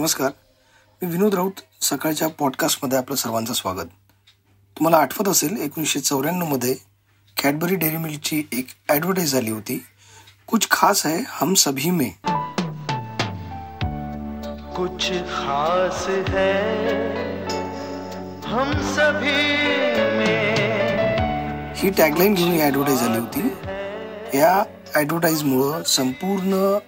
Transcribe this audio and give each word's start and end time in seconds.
नमस्कार. 0.00 0.30
मी 1.02 1.08
विनोद 1.10 1.34
राऊत 1.34 1.58
सकाळच्या 1.84 2.28
पॉडकास्टमध्ये 2.28 2.98
आपलं 2.98 3.16
सर्वांचं 3.16 3.52
स्वागत. 3.52 3.86
तुम्हाला 4.76 4.96
आठवत 4.96 5.28
असेल 5.28 5.56
एकोणीसशे 5.62 6.00
चौऱ्याण्णवमध्ये 6.00 6.74
कॅडबरी 7.36 7.74
डेअरी 7.74 7.96
मिल्कची 7.96 8.38
एक 8.52 8.68
ॲडव्हर्टाईज 8.88 9.32
झाली 9.32 9.50
होती. 9.50 9.78
कुछ 10.48 10.68
खास 10.70 11.04
है 11.06 11.22
हम 11.28 11.52
सभी 11.54 11.90
में. 11.90 12.08
कुछ 14.76 15.10
खास 15.28 16.06
है 16.08 16.50
हम 18.46 18.72
सभी 18.96 19.36
में. 20.16 21.74
ही 21.76 21.90
टॅगलाईन 21.98 22.34
घेऊन 22.34 22.50
ही 22.50 22.60
ॲडव्हर्टाईज 22.60 23.00
झाली 23.00 23.18
होती. 23.18 24.38
या 24.38 24.62
ॲडव्हर्टाईजमुळं 24.94 25.82
संपूर्ण 25.86 26.78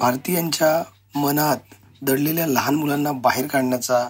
भारतीयांच्या 0.00 0.82
मनात 1.16 1.74
दडलेल्या 2.02 2.46
लहान 2.46 2.74
मुलांना 2.74 3.12
बाहेर 3.12 3.46
काढण्याचा 3.46 4.08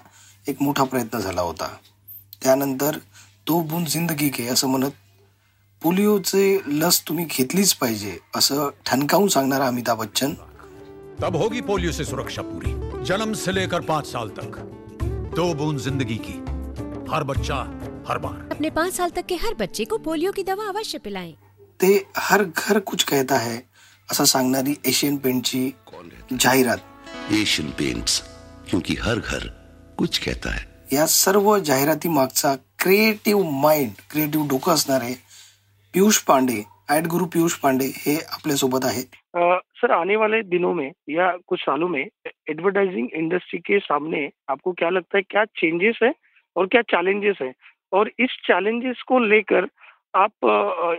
एक 0.49 0.63
मोठा 0.63 0.85
प्रयत्न 0.85 1.19
झाला 1.19 1.41
होता. 1.41 1.69
त्यानंतर 2.43 2.99
तो 3.49 3.61
बुन 3.61 3.85
जिंदगी 3.85 4.29
के 4.29 4.47
असं 4.47 4.69
म्हणत 4.69 4.91
पोलिओचे 5.83 6.61
लस 6.67 7.09
तुम्ही 7.09 7.25
घेतलीच 7.25 7.75
पाहिजे 7.75 8.19
असं 8.35 8.69
ठणकावून 8.87 9.29
सांगणारा 9.29 9.67
अमिताभ 9.67 9.99
बच्चन. 9.99 10.35
तब 11.23 11.37
होगी 11.37 11.61
पोलियो 11.61 11.93
से 11.93 12.05
सुरक्षा 12.05 12.43
पूरी 12.43 13.05
जन्म 13.05 13.33
से 13.33 13.55
लेकर 13.55 13.81
पाँच 13.81 14.07
साल 14.07 14.29
तक. 14.29 14.59
दो 15.37 15.55
बूंद 15.55 15.79
जिंदगी 15.79 16.17
की 16.17 16.33
हर 17.11 17.23
बच्चा 17.23 17.55
हर 18.09 18.19
बार. 18.19 18.53
अपने 18.53 18.69
पाँच 18.69 18.95
साल 18.95 19.11
तक 19.17 19.25
के 19.29 19.35
हर 19.35 19.55
बच्चे 19.55 19.85
को 19.85 19.97
पोलियो 19.97 20.33
की 20.33 20.43
दवा 20.43 20.69
अवश्य 20.69 20.99
पिलाएं। 20.99 21.33
ते 21.83 22.05
हर 22.17 22.45
घर 22.57 22.79
कुछ 22.79 23.05
कहता 23.05 23.39
है 23.39 23.59
असं 24.11 24.25
सांगणारी 24.25 24.75
एशियन 24.85 25.17
पेंटची 25.17 25.71
जाहिरात. 26.41 26.79
एशियन 27.33 27.71
पेंट्स 27.71 28.21
क्योंकि 28.71 28.95
हर 28.95 29.19
घर 29.19 29.47
कुछ 29.99 30.19
कहता 30.19 30.51
है। 30.55 30.61
या 30.93 31.07
सर्व 31.07 31.59
जाहिराती 31.59 32.09
मागचा 32.09 32.55
क्रिएटिव्ह 32.83 33.51
माइंड 33.63 33.91
क्रिएटिव्ह 34.11 34.47
डोकं 34.49 34.73
असणारे 34.73 35.13
पियुष 35.95 36.19
पांडे 36.19 36.63
ऍड 36.91 37.07
गुरु 37.07 37.27
पियुष 37.27 37.55
पांडे 37.55 37.85
हे 37.85 38.17
आपल्या 38.33 38.57
सोबत 38.57 38.85
आहेत. 38.85 39.09
सर 39.81 39.91
आने 39.91 40.17
वाले 40.17 40.43
दिनों 40.43 40.73
में 40.75 40.91
या 41.09 41.31
कुछ 41.47 41.61
सालों 41.61 41.89
में 41.89 42.05
एडवर्टाइजिंग 42.27 43.09
इंडस्ट्री 43.13 43.59
के 43.59 43.79
सामने 43.79 44.29
आपको 44.49 44.73
क्या 44.73 44.91
लगता 44.91 45.19
है 45.19 45.23
क्या 45.31 45.45
चेंजेस 45.45 45.99
है 46.03 46.13
और 46.57 46.67
क्या 46.67 46.83
चैलेंजेस 46.83 47.37
है? 47.43 47.53
और 47.93 48.11
इस 48.19 48.39
चैलेंजेस 48.45 49.03
को 49.09 49.19
लेकर 49.19 49.67
आप 50.17 50.45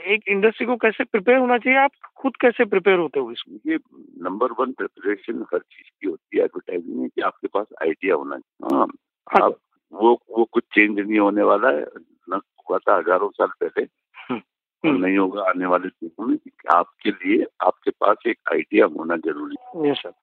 एक 0.07 0.27
इंडस्ट्री 0.27 0.65
को 0.65 0.75
कैसे 0.75 1.03
प्रिपेयर 1.03 1.37
होना 1.37 1.57
चाहिए? 1.57 1.79
आप 1.79 1.91
खुद 2.17 2.35
कैसे 2.41 2.65
प्रिपेयर 2.65 2.97
होते 2.99 3.19
हो 3.19 3.31
इसमें 3.31 3.59
ये 3.67 3.77
नंबर 4.21 4.51
वन 4.59 4.71
प्रिपरेशन 4.71 5.45
हर 5.53 5.59
चीज़ 5.59 5.89
की 6.01 6.07
होती 6.07 6.37
है 6.37 6.43
एडवर्टाइजिंग 6.43 6.99
में 7.01 7.09
कि 7.09 7.21
आपके 7.21 7.47
पास 7.47 7.65
आइडिया 7.81 8.15
होना 8.15 8.37
चाहिए। 8.37 8.77
हाँ 8.77 8.87
हाँ। 9.27 9.41
अब 9.41 9.55
वो 9.93 10.13
वो 10.37 10.43
कुछ 10.53 10.63
चेंज 10.73 10.99
नहीं 10.99 11.19
होने 11.19 11.43
वाला 11.43 11.69
है। 11.69 11.85
न 12.29 12.39
हुआ 12.69 12.77
था 12.77 12.97
हज़ारों 12.97 13.29
साल 13.29 13.47
पहले। 13.63 13.87
हम्म। 14.29 15.05
नहीं 15.05 15.17
होगा 15.17 15.43
आने 15.43 15.65
वाले 15.65 15.87
दिनों 15.87 16.27
में 16.27 16.37
आपके 16.71 17.11
लिए 17.11 17.45
आपके 17.65 17.91
पास 17.91 18.17
एक 18.27 18.37
आइडिया 18.51 18.85
होना 18.85 19.15
ज़रूरी 19.17 19.87
है। 19.87 19.93
सर 19.93 20.13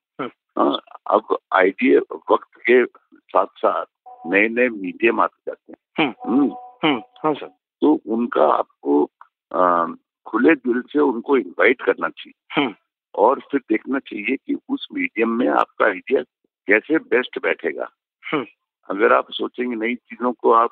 हाँ 0.59 0.79
अब 1.11 1.37
आइडिया 1.55 2.01
वक्त 2.31 2.61
के 2.71 2.85
साथ 2.85 3.47
साथ 3.57 3.87
नए 4.27 4.49
नए 4.49 4.69
मीडियम 4.69 5.21
आते 5.21 5.51
जाते 5.51 5.73
हैं। 5.73 6.15
हम्म, 6.27 6.45
हम्म। 6.85 7.03
हाँ 7.23 7.35
सर 7.35 7.51
तो 7.81 8.01
उनका 8.07 8.47
आपको 8.47 9.11
अ, 9.53 9.87
खुले 10.27 10.55
दिल 10.55 10.81
से 10.81 10.99
उनको 10.99 11.37
इनवाइट 11.37 11.83
करना 11.83 12.09
चाहिए 12.09 12.61
हम्म 12.61 12.75
और 13.15 13.41
फिर 13.41 13.61
देखना 13.71 13.99
चाहिए 13.99 14.37
कि 14.37 14.57
उस 14.69 14.89
मीडियम 14.93 15.31
में 15.31 15.49
आपका 15.49 15.87
आइडिया 15.87 16.23
कैसे 16.69 16.99
बेस्ट 16.99 17.39
बैठेगा 17.43 17.89
हम्म 18.33 18.47
अगर 18.91 19.13
आप 19.13 19.31
सोचेंगे 19.31 19.77
नई 19.77 19.95
चीज़ों 19.95 20.33
को 20.33 20.53
आप 20.53 20.71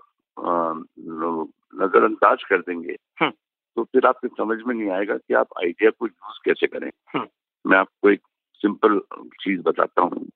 नजरअंदाज 1.75 2.43
कर 2.45 2.59
देंगे 2.59 2.97
हम्म। 3.21 3.31
तो 3.77 3.85
फिर 3.85 4.07
आपको 4.07 4.29
समझ 4.29 4.59
में 4.67 4.75
नहीं 4.75 4.91
आएगा 4.91 5.17
कि 5.17 5.35
आप 5.35 5.47
आइडिया 5.59 5.91
को 5.91 6.07
यूज़ 6.07 6.39
कैसे 6.45 6.67
करें। 6.67 6.91
मैं 7.67 7.79
आपको 7.79 8.11
एक 8.11 8.21
सिंपल 8.55 9.01
चीज़ 9.41 9.61
बताता 9.61 10.03
हूँ। 10.03 10.29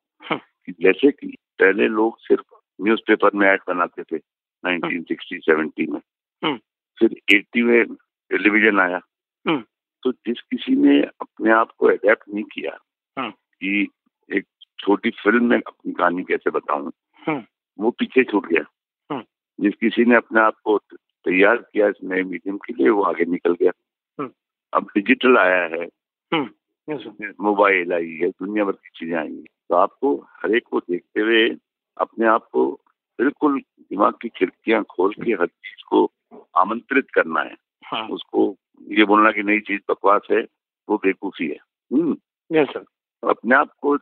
कि 0.66 0.72
जैसे 0.72 1.10
कि 1.10 1.26
पहले 1.58 1.88
लोग 1.88 2.18
सिर्फ़ 2.20 2.54
न्यूज़पेपर 2.82 3.30
में 3.34 3.48
ऐड 3.48 3.60
बनाते 3.68 4.02
थे 4.02 4.16
1960 4.64 5.40
70 5.50 5.88
में। 5.92 6.00
फिर 6.98 7.14
80 7.30 7.62
में 7.62 7.84
टेलीविज़न 8.30 8.80
आया 8.80 9.00
हम्म। 9.46 9.62
तो 10.02 10.12
जिस 10.12 10.40
किसी 10.40 10.74
ने 10.76 11.00
अपने 11.00 11.50
आप 11.50 11.70
को 11.78 11.86
अडेप्ट 11.86 12.28
नहीं 12.28 12.44
किया 12.44 12.78
हम्म। 13.16 13.30
कि 13.30 13.88
एक 14.30 14.46
छोटी 14.78 15.10
फ़िल्म 15.22 15.44
में 15.44 15.58
अपनी 15.58 15.92
कहानी 15.92 16.22
कैसे 16.22 16.50
बताऊँ 16.50 16.92
हम्म। 17.22 17.42
वो 17.78 17.90
पीछे 17.90 18.24
छूट 18.24 18.46
गया 18.46 18.64
हम्म। 19.10 19.22
जिस 19.58 19.74
किसी 19.74 20.04
ने 20.04 20.16
अपने 20.16 20.40
आप 20.40 20.56
को 20.64 20.78
तैयार 21.26 21.56
किया 21.56 21.88
इस 21.88 21.96
नए 22.04 22.22
मीडियम 22.22 22.56
के 22.56 22.72
लिए 22.72 22.88
वो 22.88 23.02
आगे 23.02 23.24
निकल 23.24 23.54
गया 23.54 23.72
हम्म। 24.18 24.30
अब 24.72 24.88
डिजिटल 24.94 25.38
आया 25.38 25.62
है 25.74 25.86
मोबाइल 27.40 27.92
आई 27.92 28.18
है 28.22 28.28
दुनिया 28.30 28.64
भर 28.64 28.72
की 28.72 28.90
चीज़ें 28.96 29.16
आई 29.18 29.26
हैं 29.26 29.44
तो 29.68 29.74
आपको 29.74 30.14
हर 30.36 30.54
एक 30.56 30.64
को 30.64 30.80
देखते 30.80 31.20
हुए 31.20 31.48
अपने 31.96 32.26
आप 32.26 32.48
को 32.52 32.70
बिल्कुल 33.18 33.58
दिमाग 33.58 34.14
की 34.22 34.28
खिड़कियाँ 34.28 34.82
खोल 34.84 35.14
के 35.14 35.32
हर 35.32 35.46
चीज़ 35.46 35.82
को 35.88 36.04
आमंत्रित 36.56 37.10
करना 37.10 37.40
है। 37.40 37.56
हाँ। 37.84 38.08
उसको 38.08 38.56
ये 38.82 39.04
बोलना 39.04 39.30
कि 39.32 39.42
नई 39.42 39.60
चीज़ 39.60 39.80
बकवास 39.90 40.22
है 40.30 40.46
वो 40.88 40.96
बेवकूफ़ी 40.96 41.46
है। 41.48 41.58
हम्म। 41.92 42.16
यस 42.52 42.68
सर 42.68 42.84
अपने 43.28 43.54
आप 43.54 43.70
को 43.82 43.94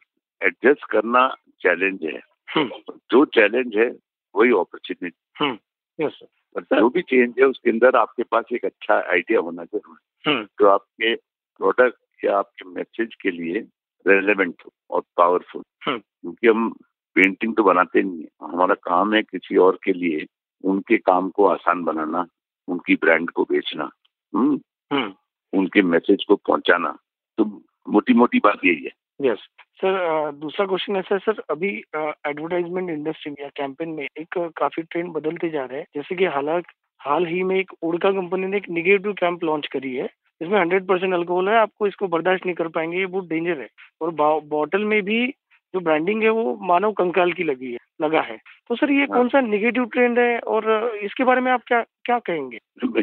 एडजस्ट 0.43 0.85
करना 0.91 1.29
चैलेंज 1.61 1.99
है। 2.03 2.21
हम्म। 2.55 2.93
जो 3.11 3.25
चैलेंज 3.25 3.77
है 3.77 3.91
वही 4.37 4.51
अपॉर्चुनिटी 4.51 5.59
यस 6.01 6.13
सर 6.13 6.81
जो 6.81 6.89
भी 6.89 7.03
चेंज 7.03 7.35
है 7.39 7.45
उसके 7.45 7.71
अंदर 7.71 7.97
आपके 7.97 8.23
पास 8.23 8.45
एक 8.53 8.65
अच्छा 8.65 8.95
आइडिया 8.95 9.41
होना 9.41 9.65
ज़रूरी 9.65 10.31
है। 10.31 10.37
हम्म। 10.37 10.45
जो 10.45 10.69
आपके 10.69 11.15
प्रोडक्ट 11.59 12.25
या 12.25 12.39
आपके 12.39 12.69
मैसेज 12.69 13.15
के 13.23 13.31
लिए 13.31 13.67
रेलेवेंट 14.07 14.55
हो 14.67 14.71
और 14.91 15.03
पावरफुल 15.17 15.63
हम्म। 15.87 15.99
क्योंकि 15.99 16.49
हम 16.49 16.75
पेंटिंग 17.15 17.57
तो 17.57 17.63
बनाते 17.63 18.03
नहीं 18.03 18.23
है। 18.23 18.29
हमारा 18.43 18.75
काम 18.75 19.15
है 19.15 19.23
किसी 19.23 19.57
और 19.57 19.79
के 19.85 19.93
लिए 19.93 20.27
उनके 20.65 20.97
काम 20.99 21.29
को 21.31 21.47
आसान 21.47 21.83
बनाना 21.85 22.27
उनकी 22.69 22.95
ब्रांड 22.95 23.31
को 23.31 23.45
बेचना 23.45 23.91
हम्म? 24.33 24.61
हम्म। 24.91 25.13
उनके 25.53 25.83
मैसेज 25.83 26.25
को 26.25 26.37
पहुंचाना 26.37 26.97
तो 27.39 27.45
मोटी 27.89 28.15
मोटी 28.15 28.39
बात 28.45 28.65
यही 28.65 28.85
है। 28.85 29.31
यस 29.31 29.39
सर 29.79 30.31
दूसरा 30.33 30.67
क्वेश्चन 30.67 30.97
ऐसा 30.97 31.15
है 31.15 31.19
सर 31.21 31.43
अभी 31.51 31.69
एडवर्टाइजमेंट 31.97 32.91
इंडस्ट्री 32.91 33.31
में 33.33 33.43
या 33.43 33.49
कैंपेन 33.57 33.89
में 33.89 34.05
एक 34.05 34.39
काफ़ी 34.57 34.83
ट्रेंड 34.83 35.13
बदलते 35.13 35.49
जा 35.51 35.65
रहे 35.65 35.79
हैं। 35.79 35.87
जैसे 35.95 36.15
कि 36.15 36.25
हालाँकि 36.25 36.75
हाल 37.01 37.27
ही 37.27 37.43
में 37.43 37.57
एक 37.57 37.73
उड़का 37.83 38.11
कंपनी 38.11 38.47
ने 38.47 38.57
एक 38.57 38.69
निगेटिव 38.71 39.13
कैंप 39.13 39.45
लॉन्च 39.45 39.67
करी 39.73 39.95
है 39.95 40.09
इसमें 40.41 40.59
हंड्रेड 40.61 40.87
परसेंट 40.87 41.15
अल्कोहल 41.15 41.49
है 41.49 41.57
आपको 41.57 41.87
इसको 41.87 42.07
बर्दाश्त 42.09 42.47
नहीं 42.47 42.55
कर 42.55 42.69
पाएँगे 42.69 42.99
ये 42.99 43.07
बहुत 43.07 43.29
डेंजर 43.29 43.61
है। 43.61 43.69
और 44.01 44.11
बॉटल 44.45 44.85
में 44.85 45.03
भी 45.03 45.27
जो 45.75 45.81
ब्रांडिंग 45.81 46.23
है 46.23 46.29
वो 46.29 46.59
मानव 46.63 46.93
कंकाल 46.93 47.33
की 47.33 47.43
लगी 47.43 47.73
है 47.73 47.79
लगा 48.03 48.21
है। 48.21 48.37
तो 48.69 48.77
सर 48.77 48.91
ये 48.91 49.07
कौन 49.07 49.29
सा 49.29 49.41
निगेटिव 49.41 49.85
ट्रेंड 49.85 50.19
है 50.19 50.39
और 50.39 50.95
इसके 51.03 51.25
बारे 51.25 51.41
में 51.41 51.53
आप 51.53 51.63
क्या 51.67 51.83
क्या 51.83 52.19
कहेंगे? 52.19 52.59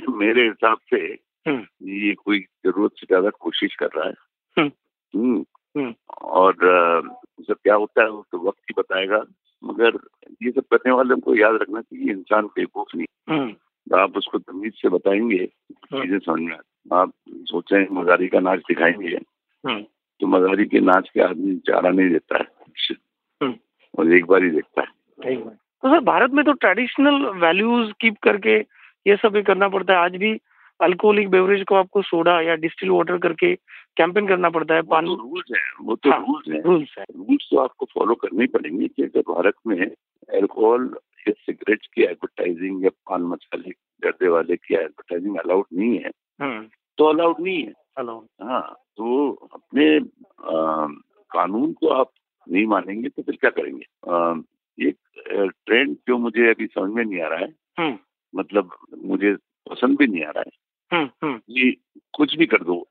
मेरे 0.09 0.43
हिसाब 0.43 0.77
से 0.89 0.97
हम्म। 1.47 1.89
ये 1.89 2.13
कोई 2.13 2.39
ज़रूरत 2.39 2.91
से 2.91 3.05
ज़्यादा 3.05 3.29
कोशिश 3.29 3.75
कर 3.75 3.89
रहा 3.95 4.07
है। 4.07 4.13
हम्म। 4.57 4.71
हम्म। 5.13 5.45
हम्म। 5.77 5.93
और 6.21 6.55
सब 7.47 7.53
क्या 7.53 7.75
होता 7.75 8.03
है 8.03 8.09
वो 8.09 8.25
तो 8.31 8.47
वक्त 8.47 8.59
ही 8.59 8.73
बताएगा 8.77 9.23
मगर 9.63 9.97
ये 10.43 10.51
सब 10.51 10.61
करने 10.61 10.91
वाले 10.91 11.15
को 11.15 11.35
याद 11.35 11.55
रखना 11.61 11.81
चाहिए 11.81 12.11
इंसान 12.11 12.45
बेवकूफ़ 12.45 12.97
नहीं 12.97 13.07
हम्म। 13.29 13.99
आप 13.99 14.17
उसको 14.17 14.37
तमीज 14.37 14.73
से 14.73 14.89
बताएँगे 14.89 15.45
चीज़ें 15.71 16.19
समझ 16.19 16.41
में 16.41 16.57
आप 16.93 17.13
सोचे 17.29 17.87
मजारी 17.91 18.27
का 18.27 18.39
नाच 18.39 18.59
दिखाएँगे। 18.59 19.17
तो 20.21 20.27
मजारी 20.27 20.65
के 20.65 20.79
नाच 20.79 21.09
के 21.09 21.21
आदमी 21.21 21.55
चारा 21.55 21.89
नहीं 21.89 22.09
देता 22.09 22.37
है। 22.37 22.45
हम्म। 23.43 23.55
और 23.99 24.13
एक 24.13 24.25
बार 24.25 24.43
ही 24.43 24.49
देखता 24.49 24.81
है। 24.81 25.35
तो 25.35 25.89
सर 25.89 25.99
भारत 25.99 26.31
में 26.31 26.45
तो 26.45 26.51
ट्रेडिशनल 26.53 27.25
वैल्यूज़ 27.25 27.91
कीप 28.01 28.15
करके 28.23 28.55
ये 29.07 29.15
सब 29.15 29.29
भी 29.29 29.41
करना 29.41 29.67
पड़ता 29.69 29.93
है। 29.93 29.99
आज 29.99 30.15
भी 30.15 30.39
अल्कोहलिक 30.81 31.29
बेवरेज 31.29 31.63
को 31.63 31.75
आपको 31.75 32.01
सोडा 32.01 32.41
या 32.41 32.55
डिस्टिल 32.55 32.89
वाटर 32.89 33.17
करके 33.17 33.55
कैंपेन 33.97 34.27
करना 34.27 34.49
पड़ता 34.49 34.75
है। 34.75 34.81
पानी 34.81 35.07
तो 35.07 35.15
रूल्स 35.15 35.51
है 35.55 35.85
वो 35.85 35.95
तो 35.95 36.09
रूल्स 36.11 36.49
है। 36.49 36.61
रूल्स 36.61 36.95
है। 36.99 37.03
रूल्स 37.03 37.47
तो 37.51 37.57
आपको 37.57 37.85
फॉलो 37.85 38.15
करने 38.15 38.45
पड़ेंगे 38.45 38.87
कि 38.87 39.03
अगर 39.03 39.19
भारत 39.19 39.53
में 39.67 39.81
अल्कोहल 40.29 40.95
या 41.27 41.31
सिगरेट 41.31 41.85
की 41.93 42.03
एडवर्टाइजिंग 42.03 42.83
या 42.83 42.89
पान 42.89 43.21
मसाले 43.21 43.69
जर्दे 43.71 44.27
वाले 44.27 44.55
की 44.55 44.73
एडवर्टाइजिंग 44.73 45.37
अलाउड 45.37 45.65
नहीं 45.73 45.99
है 45.99 46.11
हम्म। 46.41 46.65
तो 46.97 47.05
अलाउड 47.05 47.35
नहीं 47.39 47.63
है। 47.63 47.73
हेलो 47.99 48.25
हाँ 48.41 48.75
तो 48.97 49.31
अपने 49.71 49.95
अ, 49.97 50.87
कानून 51.31 51.71
को 51.73 51.87
आप 51.87 52.11
नहीं 52.47 52.65
मानेंगे 52.67 53.09
तो 53.09 53.21
फिर 53.21 53.35
क्या 53.35 53.49
करेंगे? 53.49 53.83
अ, 54.07 54.41
एक 54.77 55.51
ट्रेंड 55.65 55.95
जो 56.07 56.17
मुझे 56.17 56.49
अभी 56.49 56.65
समझ 56.67 56.91
में 56.93 57.03
नहीं 57.05 57.21
आ 57.21 57.27
रहा 57.27 57.39
है 57.39 57.53
हम्म। 57.79 57.97
मतलब 58.33 58.71
मुझे 59.05 59.33
पसंद 59.69 59.97
भी 59.97 60.07
नहीं 60.07 60.23
आ 60.23 60.29
रहा 60.29 60.43
है 60.47 60.51
हम्म 60.91 61.09
हम्म। 61.23 61.37
कि 61.37 61.71
कुछ 62.13 62.35
भी 62.37 62.45
कर 62.45 62.63
दो 62.63 62.87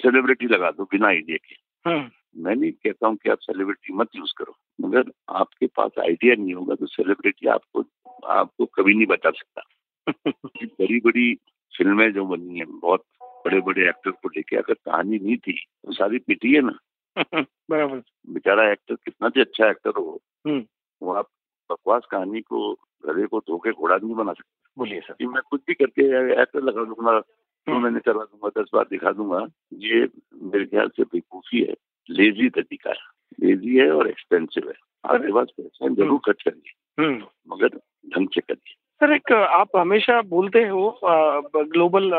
सेलिब्रिटी 0.00 0.46
लगा 0.46 0.70
दो 0.70 0.84
बिना 0.84 1.06
आइडिया 1.08 1.36
के। 1.36 1.98
मैं 2.42 2.54
नहीं 2.56 2.70
कहता 2.72 3.06
हूँ 3.06 3.16
कि 3.16 3.30
आप 3.30 3.38
सेलिब्रिटी 3.40 3.92
मत 3.92 4.08
यूज़ 4.16 4.32
करो 4.38 4.54
मगर 4.80 5.10
आपके 5.28 5.66
पास 5.66 5.90
आइडिया 6.00 6.34
नहीं 6.34 6.54
होगा 6.54 6.74
तो 6.74 6.86
सेलिब्रिटी 6.86 7.48
आपको 7.48 7.84
आपको 8.26 8.66
कभी 8.66 8.94
नहीं 8.94 9.06
बचा 9.06 9.30
सकता। 9.30 9.62
बड़ी 10.80 11.00
बड़ी 11.00 11.34
फ़िल्में 11.74 12.12
जो 12.12 12.24
बनी 12.26 12.58
है 12.58 12.64
बहुत 12.64 13.02
बड़े 13.48 13.60
बड़े 13.60 13.88
एक्टर 13.88 14.10
को 14.10 14.28
लेके 14.28 14.56
अगर 14.56 14.74
कहानी 14.74 15.18
नहीं 15.18 15.36
थी 15.36 15.52
तो 15.52 15.92
सारी 15.92 16.18
पिटी 16.18 16.54
है 16.54 16.60
ना। 16.60 16.78
बराबर। 17.70 18.02
बेचारा 18.28 18.70
एक्टर 18.72 18.94
कितना 18.94 19.28
भी 19.28 19.40
अच्छा 19.40 19.70
एक्टर 19.70 19.90
हो 19.90 20.22
हम्म। 20.46 20.64
वो 21.02 21.12
आप 21.12 21.28
बकवास 21.70 22.02
कहानी 22.10 22.40
को 22.40 22.72
गधे 23.06 23.26
को 23.26 23.38
धोके 23.40 23.72
घोड़ा 23.72 23.96
नहीं 23.96 24.14
बना 24.14 24.32
सकते। 24.32 24.70
बोलिए 24.78 25.00
सर। 25.00 25.26
मैं 25.26 25.42
कुछ 25.50 25.60
भी 25.66 25.74
करके 25.74 26.02
एक्टर 26.42 26.60
लगा 26.62 26.84
दूँगा 26.84 27.20
तो 27.20 27.72
हम्म। 27.72 27.82
मैंने 27.84 28.00
करवा 28.00 28.24
दूँगा 28.24 28.62
दस 28.62 28.68
बार 28.74 28.84
दिखा 28.90 29.12
दूँगा 29.12 29.46
ये 29.72 30.08
मेरे 30.42 30.64
ख्याल 30.66 30.88
से 30.88 31.02
बेवकूफ़ी 31.02 31.60
है। 31.62 31.74
लेजी 32.10 32.48
तरीका 32.50 32.90
है। 32.90 33.46
लेजी 33.46 33.76
है 33.76 33.90
और 33.90 34.08
एक्सपेंसिव 34.08 34.68
है। 34.68 34.74
आपके 35.14 35.32
पास 35.32 35.48
पैसे 35.56 35.94
ज़रूर 35.94 36.18
खर्च 36.18 36.42
करिए। 36.48 37.04
हम्म। 37.04 37.24
मगर 37.48 37.68
ढंग 38.16 38.28
से 38.34 38.40
करिए। 38.40 38.67
सर, 39.00 39.12
एक, 39.12 39.32
आप 39.32 39.76
हमेशा 39.76 40.20
बोलते 40.28 40.60
हो 40.68 41.00
ग्लोबल 41.04 42.10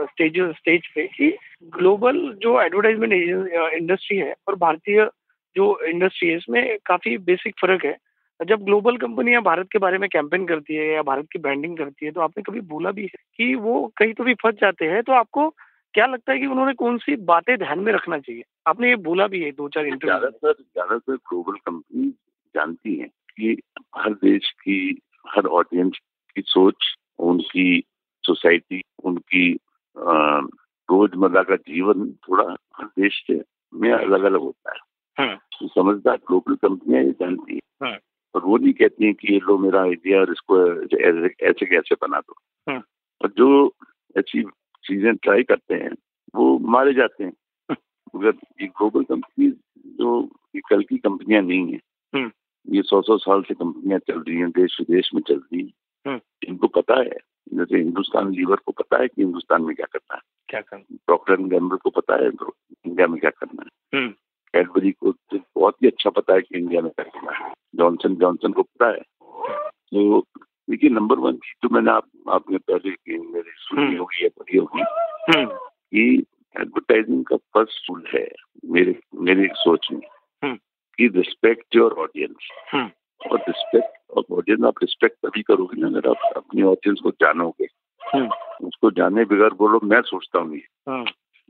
स्टेज 0.00 0.38
स्टेज 0.56 0.86
पे 0.94 1.06
कि 1.08 1.30
ग्लोबल 1.76 2.18
जो 2.42 2.60
एडवर्टाइजमेंट 2.62 3.12
इंडस्ट्री 3.74 4.16
है 4.16 4.34
और 4.48 4.54
भारतीय 4.56 5.04
जो 5.56 5.68
इंडस्ट्री 5.88 6.28
है, 6.28 6.36
इसमें 6.36 6.76
काफ़ी 6.86 7.16
बेसिक 7.20 7.54
फ़र्क 7.60 7.84
है। 7.84 7.96
जब 8.40 8.64
ग्लोबल 8.64 8.96
कंपनियाँ 8.96 9.42
भारत 9.42 9.68
के 9.72 9.78
बारे 9.78 9.98
में 9.98 10.08
कैंपेन 10.08 10.44
करती 10.46 10.74
है 10.74 10.86
या 10.86 11.02
भारत 11.02 11.26
की 11.32 11.38
ब्रांडिंग 11.38 11.76
करती 11.78 12.06
है 12.06 12.12
तो 12.12 12.20
आपने 12.20 12.42
कभी 12.42 12.60
बोला 12.72 12.90
भी 12.90 13.02
है 13.04 13.22
कि 13.36 13.54
वो 13.56 13.80
कहीं 13.96 14.12
तो 14.14 14.24
भी 14.24 14.34
फंस 14.42 14.54
जाते 14.60 14.84
हैं 14.86 15.02
तो 15.02 15.12
आपको 15.12 15.48
क्या 15.94 16.06
लगता 16.06 16.32
है 16.32 16.38
कि 16.38 16.46
उन्होंने 16.46 16.72
कौन 16.74 16.98
सी 16.98 17.16
बातें 17.24 17.56
ध्यान 17.58 17.78
में 17.78 17.92
रखना 17.92 18.18
चाहिए? 18.18 18.42
आपने 18.66 18.88
ये 18.88 18.96
बोला 19.04 19.26
भी 19.26 19.40
है 19.42 19.50
दो 19.52 19.68
चार 19.68 19.86
इंटरव्यू 19.86 20.18
ज़्यादातर 20.18 20.52
ज़्यादातर 20.52 21.14
ग्लोबल 21.14 21.56
कंपनी 21.66 22.08
जानती 22.54 22.96
है 22.96 23.06
कि 23.06 23.56
हर 23.98 24.12
देश 24.14 24.50
की, 24.50 25.00
हर 25.26 25.46
ऑडियंस 25.48 25.98
की 26.36 26.42
सोच 26.46 26.94
उनकी 27.18 27.82
सोसाइटी 28.24 28.82
उनकी 29.04 29.56
रोज़मर्रा 29.96 31.42
का 31.42 31.56
जीवन 31.56 32.10
थोड़ा 32.28 32.44
हर 32.76 32.86
देश 32.86 33.22
से 33.26 33.40
में 33.74 33.92
अलग 33.92 34.22
अलग 34.22 34.40
होता 34.40 34.72
है 34.72 34.80
हाँ, 35.18 35.36
तो 35.36 35.68
समझदार 35.68 36.16
ग्लोबल 36.16 36.54
कंपनियाँ 36.54 37.02
ये 37.02 37.10
जानती 37.10 37.54
है 37.54 37.88
हाँ। 37.88 37.98
और 38.34 38.44
वो 38.44 38.56
नहीं 38.56 38.72
कहती 38.72 39.04
हैं 39.04 39.14
कि 39.14 39.32
ये 39.32 39.38
लो 39.38 39.58
मेरा 39.58 39.82
आइडिया 39.82 40.20
और 40.20 40.32
इसको 40.32 40.58
ऐसे 40.94 41.46
ऐसे 41.46 41.66
कैसे 41.66 41.94
बना 41.94 42.20
दो 42.20 42.34
हाँ। 42.68 42.82
और 43.22 43.32
जो 43.38 43.74
ऐसी 44.16 44.42
चीज़ें 44.84 45.14
ट्राई 45.16 45.42
करते 45.42 45.74
हैं 45.74 45.90
वो 46.34 46.58
मारे 46.58 46.92
जाते 46.94 47.24
हैं 47.24 47.32
मगर 48.16 48.32
ये 48.62 48.66
ग्लोबल 48.66 49.02
कंपनी 49.04 49.48
जो 49.86 50.28
ये 50.56 50.60
कल 50.70 50.82
की 50.82 50.98
कंपनियाँ 50.98 51.42
नहीं 51.42 51.72
है। 51.72 51.80
ये 52.68 52.82
सौ 52.82 53.02
सौ 53.02 53.16
साल 53.18 53.42
से 53.42 53.54
कंपनियाँ 53.54 53.98
चल 53.98 54.20
रही 54.20 54.36
हैं 54.36 54.50
देश 54.50 54.76
विदेश 54.80 55.10
में 55.14 55.22
चल 55.28 55.34
रही 55.34 55.62
हैं। 55.62 55.72
इनको 56.48 56.66
पता 56.66 57.00
है। 57.00 57.18
जैसे 57.54 57.78
हिंदुस्तान 57.78 58.30
लीवर 58.32 58.56
को 58.56 58.72
पता 58.72 59.00
है 59.02 59.08
कि 59.08 59.22
हिंदुस्तान 59.22 59.62
में 59.62 59.76
क्या 59.76 59.86
करना 59.92 60.14
है। 60.14 60.20
क्या 60.48 60.60
करना 60.60 60.96
डॉक्टर 61.08 61.32
एंड 61.32 61.50
गैम्बल 61.50 61.76
को 61.76 61.90
पता 61.90 62.14
है 62.14 62.30
तो 62.30 62.56
इंडिया 62.86 63.06
में 63.06 63.20
क्या 63.20 63.30
करना 63.30 63.64
है। 63.64 64.00
हम्म, 64.00 64.10
कैडबरी 64.52 64.90
को 64.90 65.12
तो 65.12 65.38
बहुत 65.56 65.76
ही 65.82 65.88
अच्छा 65.88 66.10
पता 66.10 66.34
है 66.34 66.40
कि 66.40 66.58
इंडिया 66.58 66.80
में 66.80 66.90
क्या 66.90 67.04
करना 67.04 67.46
है। 67.46 67.54
जॉनसन 67.74 68.16
जॉनसन 68.16 68.52
को 68.52 68.62
पता 68.62 68.86
है। 68.86 69.00
तो 69.70 70.26
देखिए 70.70 70.90
नंबर 70.90 71.18
वन 71.18 71.32
चीज़ 71.32 71.54
तो 71.62 71.68
मैंने 71.74 71.90
आप 71.90 72.04
आपने 72.28 72.58
पहले 72.58 72.90
की 72.90 73.18
मेरी 73.18 73.50
सुनी 73.56 73.86
हम्म। 73.86 73.98
होगी 73.98 74.24
या 74.24 74.28
पढ़ी 74.38 74.58
होगी 74.58 74.82
हम्म, 75.38 75.48
कि 75.66 76.24
एडवर्टाइजिंग 76.60 77.24
का 77.24 77.36
फ़र्स्ट 77.36 77.90
रूल 77.90 78.08
है 78.14 78.28
मेरे 78.64 79.00
मेरी 79.14 79.48
सोच 79.52 79.88
में। 79.92 80.00
कि 80.98 81.08
रिस्पेक्ट 81.08 81.76
योर 81.76 81.92
ऑडियंस 81.92 82.48
और 83.20 83.38
रिस्पेक्ट 83.38 83.98
और 84.10 84.24
ऑडियंस 84.32 84.64
आप 84.64 84.82
रिस्पेक्ट 84.82 85.16
तभी 85.26 85.42
करोगे 85.42 85.80
ना 85.80 85.86
अगर 85.88 86.08
आप 86.10 86.32
अपनी 86.36 86.62
ऑडियंस 86.64 87.00
को 87.02 87.10
जानोगे। 87.22 87.68
हम्म, 88.00 88.28
उसको 88.66 88.90
जाने 88.90 89.24
बगैर 89.24 89.54
बोलो 89.54 89.80
मैं 89.84 90.00
सोचता 90.02 90.38
हूँ 90.38 90.54
ये। 90.54 90.66
हाँ, 90.88 91.04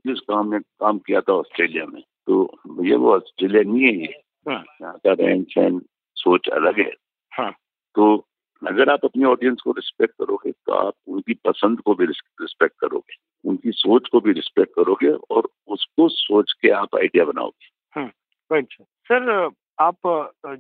जिस 0.05 0.21
काम 0.21 0.51
में 0.51 0.61
काम 0.61 0.99
किया 0.99 1.21
था 1.21 1.33
ऑस्ट्रेलिया 1.33 1.87
में 1.87 2.03
तो 2.27 2.45
भैया 2.69 2.97
वो 2.99 3.15
ऑस्ट्रेलिया 3.15 3.63
नहीं 3.63 3.83
है 3.83 3.95
ये। 3.97 4.15
हाँ, 4.49 4.63
यहाँ 4.83 4.95
का 4.97 5.13
रहन 5.15 5.43
सहन 5.51 5.81
सोच 6.17 6.49
अलग 6.49 6.79
है। 6.81 6.93
हाँ, 7.33 7.53
तो 7.97 8.17
अगर 8.63 8.91
आप 8.91 9.05
अपनी 9.05 9.25
ऑडियंस 9.25 9.61
को 9.61 9.73
रिस्पेक्ट 9.73 10.15
करोगे 10.15 10.51
तो 10.53 10.73
आप 10.73 10.95
उनकी 11.09 11.35
पसंद 11.47 11.81
को 11.81 11.95
भी 11.95 12.07
रिस्पेक्ट 12.07 12.75
करोगे 12.81 13.17
उनकी 13.45 13.73
सोच 13.73 14.09
को 14.13 14.21
भी 14.21 14.33
रिस्पेक्ट 14.33 14.73
करोगे 14.77 15.11
और 15.31 15.49
उसको 15.69 16.09
सोच 16.09 16.53
के 16.53 16.71
आप 16.73 16.95
आइडिया 16.97 17.25
बनाओगे। 17.25 18.05
राइट 18.51 18.73
सर 18.81 19.51
आप 19.81 19.97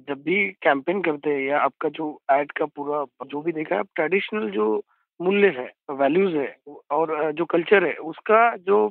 जब 0.08 0.22
भी 0.24 0.36
कैंपेन 0.62 1.00
करते 1.02 1.30
हैं 1.30 1.40
या 1.40 1.58
आपका 1.60 1.88
जो 1.88 2.08
एड 2.32 2.52
का 2.58 2.64
पूरा, 2.66 3.04
जो 3.26 3.40
भी 3.42 3.52
देखा 3.52 3.74
है, 3.74 3.80
आप 3.80 3.88
ट्रेडिशनल 3.94 4.50
जो 4.50 4.82
मूल्य 5.20 5.48
है 5.58 5.70
वैल्यूज़ 5.90 6.36
है, 6.36 6.54
और 6.90 7.32
जो 7.32 7.44
कल्चर 7.44 7.84
है, 7.84 7.92
उसका 7.92 8.56
जो 8.66 8.90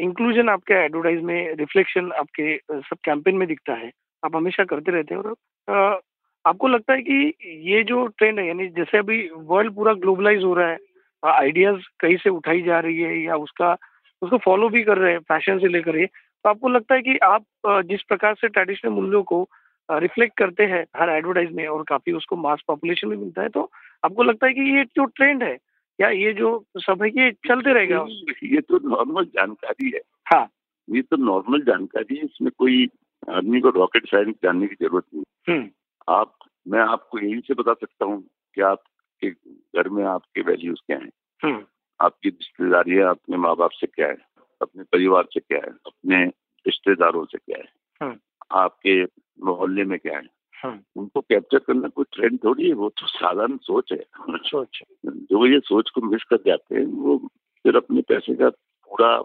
इंक्लूजन 0.00 0.48
आपके 0.48 0.74
एडवर्टाइज 0.84 1.22
में 1.22 1.54
रिफ्लेक्शन 1.56 2.10
आपके 2.18 2.56
सब 2.70 2.96
कैंपेन 3.04 3.36
में 3.36 3.46
दिखता 3.48 3.74
है। 3.74 3.90
आप 4.22 4.36
हमेशा 4.36 4.64
करते 4.64 4.92
रहते 4.92 5.14
हैं 5.14 5.20
और 5.22 6.00
आपको 6.44 6.68
लगता 6.68 6.92
है 6.92 7.02
कि 7.02 7.32
ये 7.70 7.82
जो 7.84 8.06
ट्रेंड 8.08 8.38
है, 8.38 8.46
यानी 8.46 8.68
जैसे 8.70 8.98
अभी 8.98 9.28
वर्ल्ड 9.36 9.74
पूरा 9.74 9.92
ग्लोबलाइज 9.94 10.44
हो 10.44 10.54
रहा 10.54 10.68
है 10.68 10.78
आइडियाज़ 11.22 11.80
कहीं 12.00 12.16
से 12.16 12.30
उठाई 12.30 12.62
जा 12.62 12.78
रही 12.80 13.00
है 13.00 13.18
या 13.22 13.36
उसका, 13.36 13.76
उसको 14.22 14.38
फॉलो 14.38 14.68
भी 14.68 14.82
कर 14.82 14.98
रहे 14.98 15.12
हैं 15.12 15.20
फ़ैशन 15.28 15.58
से 15.58 15.68
लेकर 15.68 15.96
ये 15.96 16.06
तो 16.06 16.48
आपको 16.50 16.68
लगता 16.68 16.94
है 16.94 17.02
कि 17.02 17.16
आप 17.24 17.44
जिस 17.86 18.02
प्रकार 18.02 18.34
से 18.34 18.48
ट्रेडिशनल 18.48 18.92
मूल्यों 18.92 19.22
को 19.22 19.42
रिफ्लेक्ट 19.90 20.38
करते 20.38 20.64
हैं 20.64 20.86
हर 20.96 21.10
एडवर्टाइज 21.10 21.52
में 21.52 21.66
और 21.66 21.82
काफ़ी 21.82 22.12
उसको 22.12 22.36
मास 22.36 22.62
पॉपुलेशन 22.68 23.08
में 23.08 23.16
मिलता 23.16 23.42
है 23.42 23.48
तो 23.48 23.70
आपको 24.04 24.22
लगता 24.22 24.46
है 24.46 24.52
कि 24.52 24.60
ये 24.60 24.84
जो 24.84 25.04
ट्रेंड 25.04 25.42
है 25.42 25.58
या 26.00 26.08
ये 26.08 26.32
जो 26.32 26.64
सब 26.76 27.02
है 27.02 27.08
ये 27.08 27.32
चलते 27.32 27.72
रहेगा? 27.72 28.06
ये 28.42 28.60
तो 28.60 28.88
नॉर्मल 28.88 29.24
जानकारी 29.24 29.90
है। 29.90 30.00
हाँ। 30.24 30.48
ये 30.90 31.02
तो 31.02 31.16
नॉर्मल 31.16 31.62
जानकारी 31.62 32.16
है 32.16 32.24
इसमें 32.24 32.52
कोई 32.58 32.88
आदमी 33.30 33.60
को 33.60 33.68
रॉकेट 33.68 34.06
साइंस 34.06 34.34
जानने 34.42 34.66
की 34.66 34.74
ज़रूरत 34.74 35.04
नहीं। 35.14 35.24
हम्म। 35.48 35.70
आप 36.08 36.34
मैं 36.68 36.80
आपको 36.80 37.18
यही 37.18 37.40
से 37.40 37.54
बता 37.54 37.72
सकता 37.72 38.04
हूँ 38.04 38.22
कि 38.54 38.60
आपके 38.60 39.30
घर 39.76 39.88
में 39.88 40.04
आपके 40.04 40.40
वैल्यूज़ 40.40 40.78
क्या 40.86 40.98
हैं। 40.98 41.10
हम्म। 41.44 41.64
आपकी 42.00 42.28
रिश्तेदारी 42.28 42.98
अपने 42.98 43.36
माँ 43.36 43.56
बाप 43.56 43.70
से 43.70 43.86
क्या 43.86 44.08
है 44.08 44.16
अपने 44.62 44.82
परिवार 44.82 45.24
से 45.24 45.40
क्या 45.40 45.58
है 45.58 45.72
अपने 45.86 46.24
रिश्तेदारों 46.66 47.24
से 47.24 47.38
क्या 47.38 47.58
है। 47.58 47.68
हम्म। 48.02 48.18
आपके 48.52 49.04
मोहल्ले 49.44 49.84
में 49.84 49.98
क्या 49.98 50.18
है? 50.18 50.26
हम्म 50.64 50.80
उनको 50.96 51.20
कैप्चर 51.20 51.58
करना 51.58 51.88
कोई 51.88 52.04
ट्रेंड 52.12 52.38
थोड़ी 52.44 52.68
है 52.68 52.74
वो 52.74 52.88
तो 52.88 53.06
साधारण 53.06 53.56
सोच 53.56 53.92
है। 53.92 54.04
अच्छा 54.34 54.64
जो 55.06 55.46
ये 55.46 55.60
सोच 55.60 55.90
को 55.90 56.00
मिस 56.00 56.22
कर 56.22 56.36
जाते 56.46 56.74
हैं 56.74 56.84
वो 56.84 57.16
फिर 57.62 57.76
अपने 57.76 58.00
पैसे 58.00 58.34
का 58.34 58.48
पूरा 58.50 59.16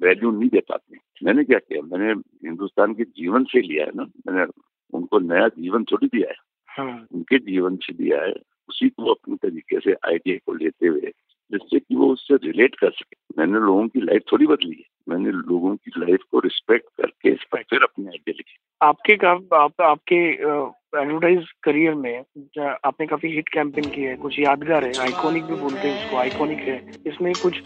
वैल्यू 0.00 0.30
नहीं 0.30 0.50
दे 0.50 0.60
पाते। 0.60 0.98
मैंने 1.24 1.44
क्या 1.44 1.58
किया? 1.58 1.82
मैंने 1.82 2.12
हिंदुस्तान 2.46 2.94
के 2.94 3.04
जीवन 3.04 3.44
से 3.44 3.60
लिया 3.60 3.84
है 3.84 3.92
ना 3.94 4.02
मैंने 4.02 4.46
उनको 4.92 5.18
नया 5.18 5.48
जीवन 5.48 5.84
थोड़ी 5.84 6.06
दिया 6.06 6.28
है। 6.28 6.36
हाँ। 6.66 7.06
उनके 7.14 7.38
जीवन 7.38 7.76
से 7.76 7.92
दिया 7.92 8.22
है 8.22 8.34
उसी 8.68 8.88
को 8.88 9.12
अपने 9.12 9.36
तरीके 9.36 9.80
से 9.80 9.92
आइडिया 9.92 10.36
को 10.46 10.54
लेते 10.54 10.86
हुए 10.86 11.12
जिससे 11.52 11.78
कि 11.78 11.94
वो 11.94 12.12
उससे 12.12 12.34
रिलेट 12.34 12.74
कर 12.74 12.90
सके। 12.90 13.16
मैंने 13.38 13.58
लोगों 13.58 13.88
की 13.88 14.00
लाइफ 14.00 14.22
थोड़ी 14.32 14.46
बदली 14.46 14.76
है। 14.78 14.84
मैंने 15.10 15.30
लोगों 15.30 15.76
की 15.76 15.90
लाइफ 15.98 16.20
को 16.32 16.38
रिस्पेक्ट 16.38 16.86
करके 17.02 17.34
फिर 17.34 17.82
अपने 17.82 18.06
आइडिया 18.06 18.32
लिखे। 18.32 18.86
आपके 18.86 19.26
आप, 19.26 19.80
आपके 19.80 20.16
एडवर्टाइज 21.02 21.46
करियर 21.62 21.94
में 21.94 22.18
आपने 22.84 23.06
काफ़ी 23.06 23.28
हिट 23.28 23.48
कैंपेन 23.48 23.88
किए 23.88 24.08
हैं 24.08 24.16
कुछ 24.16 24.38
यादगार 24.38 24.84
है 24.84 24.96
आइकॉनिक 24.96 25.46
भी 25.46 25.54
बोलते 25.54 25.88
हैं 25.88 25.94
उसको 25.94 26.16
आइकॉनिक 26.16 26.60
है 26.68 26.80
इसमें 27.06 27.36
कुछ 27.36 27.58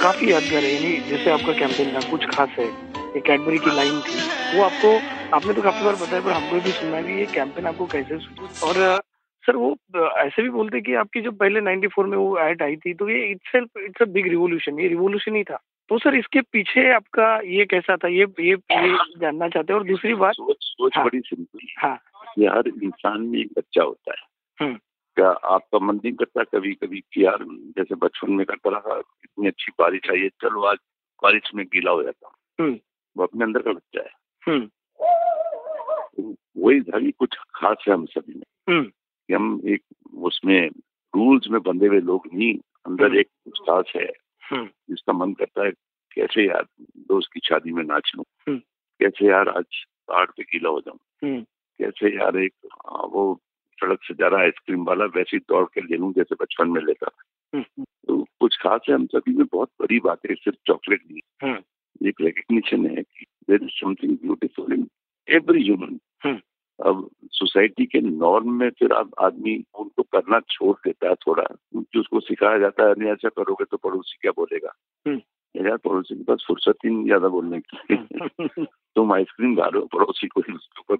काफ़ी 0.00 0.32
यादगार 0.32 0.64
है 0.64 0.72
यानी 0.72 1.00
जैसे 1.00 1.30
आपका 1.30 1.52
कैंपेन 1.52 1.94
था 1.94 2.00
कुछ 2.00 2.26
खास 2.30 2.48
है 2.58 2.72
एक 3.16 3.24
कैडबरी 3.24 3.58
की 3.58 3.70
लाइन 3.70 4.00
थी 4.02 4.30
वो 4.52 4.62
आपको 4.62 5.04
आपने 5.34 5.52
तो 5.52 5.62
काफ़ी 5.62 5.84
बार 5.84 5.96
बताया 5.96 6.22
पर 6.22 6.32
हमको 6.32 6.60
भी 6.60 6.72
सुनना 6.72 6.96
है 6.96 7.18
ये 7.18 7.26
कैंपेन 7.26 7.66
आपको 7.66 7.86
कैसे 7.86 8.18
और 8.62 9.02
सर 9.44 9.56
वो 9.56 9.76
ऐसे 10.18 10.42
भी 10.42 10.48
बोलते 10.48 10.80
कि 10.80 10.94
आपकी 10.94 11.20
जो 11.20 11.30
पहले 11.30 11.60
94 11.60 12.06
में 12.06 12.18
वो 12.18 12.38
एड 12.38 12.62
आई 12.62 12.76
थी 12.76 12.94
तो 12.94 13.08
ये 13.08 13.30
itself 13.30 13.68
it's 13.78 14.02
a 14.02 14.04
big 14.04 14.28
revolution 14.28 14.80
ये 14.80 14.88
रिवोल्यूशन 14.88 15.36
ही 15.36 15.44
था। 15.44 15.58
तो 15.88 15.98
सर 15.98 16.14
इसके 16.14 16.40
पीछे 16.40 16.92
आपका 16.92 17.40
ये 17.40 17.64
कैसा 17.64 17.96
था? 17.96 18.08
ये 18.08 18.26
ये 18.40 18.52
ये 18.52 18.98
जानना 19.18 19.48
चाहते 19.48 19.72
हैं। 19.72 19.80
और 19.80 19.86
दूसरी 19.86 20.14
बात? 20.14 20.34
सोच 20.34 20.56
सोच 20.60 20.96
हाँ। 20.96 21.04
बड़ी 21.04 21.20
सिंपल 21.20 21.66
हाँ। 21.78 21.96
कि 22.34 22.46
हर 22.46 22.68
इंसान 22.68 23.20
में 23.20 23.38
एक 23.40 23.48
बच्चा 23.56 23.82
होता 23.82 24.12
है। 24.12 24.26
हम्म। 24.60 24.78
क्या 25.16 25.30
आपका 25.30 25.78
मन 25.78 25.94
नहीं 25.94 26.12
करता 26.12 26.42
कभी 26.42 26.74
कभी 26.74 27.00
कि 27.00 27.24
यार 27.24 27.38
जैसे 27.50 27.94
बचपन 27.94 28.32
में 28.32 28.46
करता 28.46 28.70
रहा 28.70 28.98
इतनी 28.98 29.46
अच्छी 29.46 29.72
बारिश 29.78 30.10
आई 30.10 30.20
है 30.20 30.28
चलो 30.28 30.62
आज 30.62 30.76
बारिश 31.22 31.50
में 31.54 31.66
गीला 31.66 31.90
हो 31.90 32.02
जाता 32.02 32.28
हूँ। 32.28 32.66
हम्म। 32.66 32.78
वो 33.16 33.24
अपने 33.24 33.44
अंदर 33.44 33.62
का 33.62 33.72
बच्चा 33.72 34.00
है। 34.00 34.10
हम्म। 34.48 34.70
वही 36.56 36.80
धरी 36.80 37.10
कुछ 37.10 37.36
खास 37.54 37.76
है 37.88 37.94
हम 37.94 38.06
सभी 38.06 38.34
में। 38.34 38.82
कि 39.28 39.34
हम 39.34 39.62
एक 39.64 39.82
उसमें 40.14 40.68
रूल्स 41.16 41.48
में 41.50 41.62
बंधे 41.62 41.86
हुए 41.86 42.00
लोग 42.00 42.28
नहीं 42.34 42.58
अंदर। 42.58 43.16
एक 43.16 43.26
उस्ताद 43.46 43.84
है। 43.96 44.27
जिसका 44.52 45.12
मन 45.12 45.32
करता 45.32 45.64
है 45.64 45.70
कैसे 46.14 46.46
यार 46.46 46.66
दोस्त 46.98 47.30
की 47.34 47.40
शादी 47.44 47.72
में 47.72 47.84
नाच 47.84 48.12
लूँ? 48.16 48.24
हम्म। 48.48 48.58
कैसे 49.00 49.26
यार 49.26 49.48
आज 49.48 49.64
पहाड़ 50.08 50.26
पे 50.26 50.42
गीला 50.42 50.68
हो 50.68 50.80
जाऊँ? 50.80 50.98
हम्म, 51.24 51.40
कैसे 51.78 52.16
यार 52.16 52.36
एक 52.36 52.52
वो 53.10 53.40
सड़क 53.80 53.98
से 54.02 54.14
जा 54.14 54.28
रहा 54.28 54.40
आइसक्रीम 54.40 54.84
वाला 54.84 55.04
वैसे 55.04 55.36
ही 55.36 55.38
दौड़ 55.38 55.64
के 55.74 55.80
ले 55.80 55.96
लूँ 55.96 56.12
जैसे 56.12 56.34
बचपन 56.34 56.68
में 56.68 56.82
लेता 56.82 57.06
था। 57.06 57.22
हम्म, 57.54 57.62
हम्म, 57.62 57.84
तो 58.06 58.22
कुछ 58.40 58.56
खास 58.56 58.80
है 58.88 58.94
हम 58.94 59.06
सभी 59.06 59.32
में 59.32 59.46
बहुत 59.52 59.70
बड़ी 59.80 60.00
बात 60.00 60.18
है 60.28 60.34
सिर्फ़ 60.34 60.58
चॉकलेट 60.66 61.02
नहीं। 61.10 61.48
हम्म, 61.48 62.08
एक 62.08 62.14
रिकग्निशन 62.20 62.86
है 62.86 63.02
कि 63.02 63.26
there 63.50 63.62
is 63.62 63.70
something 63.70 64.18
beautiful 64.18 64.72
in 64.72 64.88
every 65.28 65.62
human 65.62 66.00
hmm. 66.24 66.40
अब 66.86 67.10
सोसाइटी 67.24 67.86
के 67.86 68.00
नॉर्म 68.00 68.52
में 68.52 68.70
फिर 68.70 68.92
अब 68.92 69.14
आदमी 69.20 69.64
उनको 69.78 70.02
करना 70.02 70.40
छोड़ 70.40 70.76
देता 70.76 71.08
है 71.08 71.14
थोड़ा। 71.14 71.42
क्योंकि 71.42 71.98
उसको 71.98 72.20
सिखाया 72.20 72.58
जाता 72.58 72.88
है 72.88 72.94
नहीं 72.98 73.10
ऐसा 73.10 73.28
करोगे 73.28 73.64
तो 73.64 73.76
पड़ोसी 73.76 74.18
क्या 74.20 74.32
बोलेगा? 74.36 74.72
हम्म। 75.08 75.20
यार 75.66 75.76
पड़ोसी 75.76 76.14
के 76.14 76.22
पास 76.22 76.44
फुर्सत 76.48 76.74
ही 76.84 76.90
नहीं 76.90 77.04
ज़्यादा 77.04 77.28
बोलने 77.28 77.60
की। 77.60 77.94
हम्म, 77.94 78.64
तुम 78.96 79.12
आइसक्रीम 79.12 79.56
खा 79.56 79.66
रहे 79.66 79.80
हो 79.80 79.86
पड़ोसी 79.86 80.26
को 80.26 80.40
उसके 80.40 80.80
ऊपर 80.80 80.96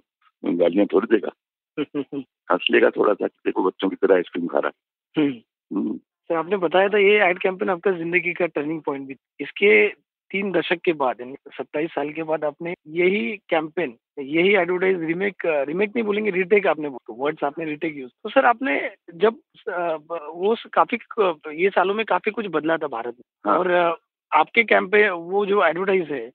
गालियाँ 0.53 0.85
थोड़ी 0.85 1.17
देगा। 1.17 1.31
हम्म, 1.79 2.19
हंस 2.51 2.67
लेगा 2.71 2.89
थोड़ा 2.89 3.13
सा 3.13 3.27
देखो 3.27 3.63
बच्चों 3.63 3.89
की 3.89 3.95
तरह 3.95 4.15
आइसक्रीम 4.15 4.47
खा 4.47 4.59
रहा 4.59 4.71
हम्म। 5.17 5.31
है। 5.31 5.43
हम्म, 5.73 5.97
सर 5.97 6.35
आपने 6.35 6.57
बताया 6.57 6.89
था 6.89 6.97
ये 6.97 7.23
एड 7.23 7.39
कैंपेन 7.39 7.69
आपका 7.69 7.91
ज़िंदगी 7.91 8.33
का 8.33 8.45
टर्निंग 8.45 8.81
पॉइंट 8.81 9.07
भी। 9.07 9.15
इसके 9.39 9.87
तीन 10.31 10.51
दशक 10.51 10.79
के 10.85 10.93
बाद 10.93 11.21
यानी 11.21 11.35
सत्ताईस 11.49 11.89
साल 11.89 12.09
के 12.13 12.23
बाद 12.23 12.43
आपने 12.43 12.73
यही 12.95 13.21
कैंपेन 13.49 13.95
यही 14.19 14.55
एडवर्टाइज 14.55 15.03
रीमेक 15.03 15.45
रीमेक 15.67 15.91
नहीं 15.95 16.03
बोलेंगे 16.03 16.31
रिटेक 16.31 16.67
आपने 16.67 16.89
वर्ड्स 17.11 17.43
आपने 17.43 17.65
रिटेक 17.65 17.97
यूज़ 17.97 18.11
तो 18.23 18.29
सर 18.29 18.45
आपने 18.45 18.79
जब 19.15 19.39
वो 19.67 20.55
काफ़ी 20.73 20.97
ये 21.55 21.69
सालों 21.69 21.93
में 21.93 22.05
काफ़ी 22.05 22.31
कुछ 22.31 22.47
बदला 22.47 22.77
था 22.77 22.87
भारत 22.89 23.15
में 23.15 23.51
हाँ। 23.51 23.57
और 23.59 23.71
आपके 24.31 24.63
कैंपेन 24.63 25.09
वो 25.09 25.45
जो 25.45 25.65
एडवर्टाइज 25.65 26.11
है 26.11 26.27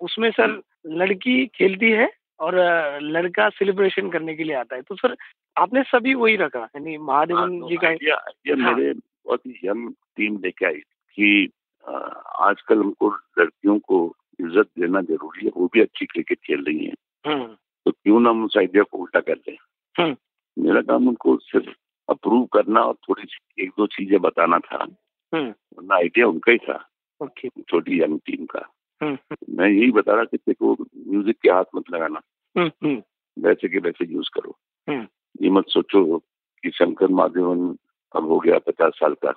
उसमें 0.00 0.30
सर 0.30 0.60
लड़की 0.94 1.44
खेलती 1.46 1.90
है 1.92 2.10
और 2.40 2.54
लड़का 3.02 3.48
सेलिब्रेशन 3.48 4.10
करने 4.10 4.34
के 4.34 4.44
लिए 4.44 4.54
आता 4.56 4.76
है 4.76 4.82
तो 4.82 4.94
सर 4.94 5.16
आपने 5.56 5.82
सभी 5.84 6.14
वही 6.14 6.36
रखा 6.36 6.60
यानी 6.60 6.94
हाँ, 6.94 7.04
महादेवन 7.04 7.60
तो 7.60 7.68
जी 7.68 7.76
का 7.76 7.88
हाँ। 7.88 8.74
मेरे 8.74 8.92
बहुत 8.92 9.46
ही 9.46 9.58
यंग 9.64 9.90
टीम 10.16 10.38
लेके 10.38 10.66
आई 10.66 10.80
कि 11.18 11.48
आजकल 11.86 12.78
हमको 12.78 13.08
लड़कियों 13.38 13.78
को 13.78 14.16
इज़्ज़त 14.40 14.68
देना 14.78 15.00
ज़रूरी 15.00 15.44
है 15.46 15.52
वो 15.56 15.70
भी 15.72 15.80
अच्छी 15.80 16.06
क्रिकेट 16.06 16.38
खेल 16.38 16.64
रही 16.64 16.84
हैं। 16.84 16.94
हम्म, 17.26 17.46
तो 17.86 17.90
क्यों 17.90 18.20
ना 18.20 18.30
हम 18.30 18.44
उस 18.44 18.56
आइडिया 18.56 18.82
को 18.82 18.98
उल्टा 18.98 19.20
कर 19.20 19.36
लें 19.48 19.56
हम्म, 19.98 20.16
मेरा 20.58 20.82
काम 20.82 21.08
उनको 21.08 21.36
सिर्फ़ 21.38 21.70
अप्रूव 22.08 22.44
करना 22.46 22.80
और 22.80 22.94
थोड़ी 22.94 23.22
सी 23.22 23.62
एक 23.64 23.70
दो 23.70 23.86
चीज़ें 23.86 24.20
बताना 24.20 24.58
था। 24.58 24.76
हम्म, 25.34 25.48
वरना 25.48 25.94
आइडिया 25.94 26.26
उनका 26.26 26.52
ही 26.52 26.58
था। 26.58 26.88
छोटी 27.70 28.02
यंग 28.02 28.18
टीम 28.26 28.46
का। 28.46 28.72
मैं 29.50 29.68
यही 29.68 29.90
बता 29.92 30.14
रहा 30.14 30.24
कि 30.24 30.36
देखो 30.36 30.76
म्यूज़िक 30.82 31.36
के 31.42 31.50
हाथ 31.50 31.64
मत 31.74 31.90
लगाना। 31.90 32.20
वैसे 33.38 33.68
के 33.68 33.78
वैसे 33.78 34.06
यूज़ 34.12 34.30
करो। 34.34 34.56
ये 35.42 35.50
मत 35.50 35.64
सोचो 35.68 36.18
कि 36.62 36.70
शंकर 36.70 37.08
महादेवन 37.08 37.76
अब 38.16 38.26
हो 38.26 38.38
गया 38.38 38.58
पचास 38.58 38.92
साल 38.94 39.14
का। 39.14 39.30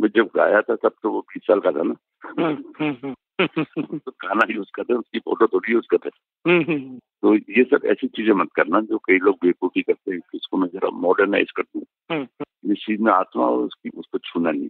मैं 0.00 0.08
जब 0.16 0.30
गाया 0.36 0.60
था 0.60 0.76
तब 0.76 0.92
तो 1.02 1.10
वो 1.10 1.20
बीस 1.20 1.42
साल 1.42 1.60
का 1.60 1.70
था 1.70 1.82
ना। 1.82 1.94
हम्म, 2.24 2.64
हम्म, 2.80 2.96
हम्म, 3.04 3.14
तो 3.98 4.10
गाना 4.10 4.54
यूज़ 4.54 4.68
करते 4.74 4.92
हैं 4.92 5.00
उसकी 5.00 5.18
फ़ोटो 5.18 5.46
थोड़ी 5.46 5.72
यूज़ 5.72 5.86
करते 5.90 6.08
हैं 6.08 6.98
तो 6.98 7.34
ये 7.34 7.64
सब 7.64 7.80
ऐसी 7.84 8.06
चीज़ें 8.06 8.32
मत 8.32 8.48
करना 8.56 8.80
जो 8.80 8.98
कई 8.98 9.18
लोग 9.18 9.36
बेवकूफ़ी 9.42 9.82
करते 9.82 10.12
हैं 10.12 10.20
इसको 10.34 10.56
मैं 10.56 10.68
जरा 10.68 10.90
मॉडर्नाइज 10.90 11.50
कर 11.50 11.62
दूँ। 11.62 11.82
हम्म, 12.12 12.26
जिस 12.66 12.78
चीज़ 12.78 13.02
में 13.02 13.12
आत्मा 13.12 13.44
हो 13.44 13.56
उसकी 13.56 13.88
उसको 13.88 14.18
छूना 14.18 14.50
नहीं। 14.50 14.68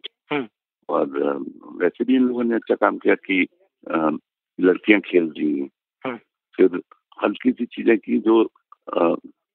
और 0.88 1.06
वैसे 1.72 2.04
भी 2.04 2.14
इन 2.14 2.22
लोगों 2.22 2.44
ने 2.44 2.54
अच्छा 2.54 2.74
काम 2.74 2.98
किया 2.98 3.14
कि 3.14 3.46
लड़कियाँ 4.60 5.00
खेल 5.00 5.24
रही 5.38 5.58
हैं। 5.60 5.68
फिर 6.56 6.80
हल्की 7.24 7.52
सी 7.52 7.64
चीज़ें 7.66 7.98
की 7.98 8.18
जो 8.18 8.44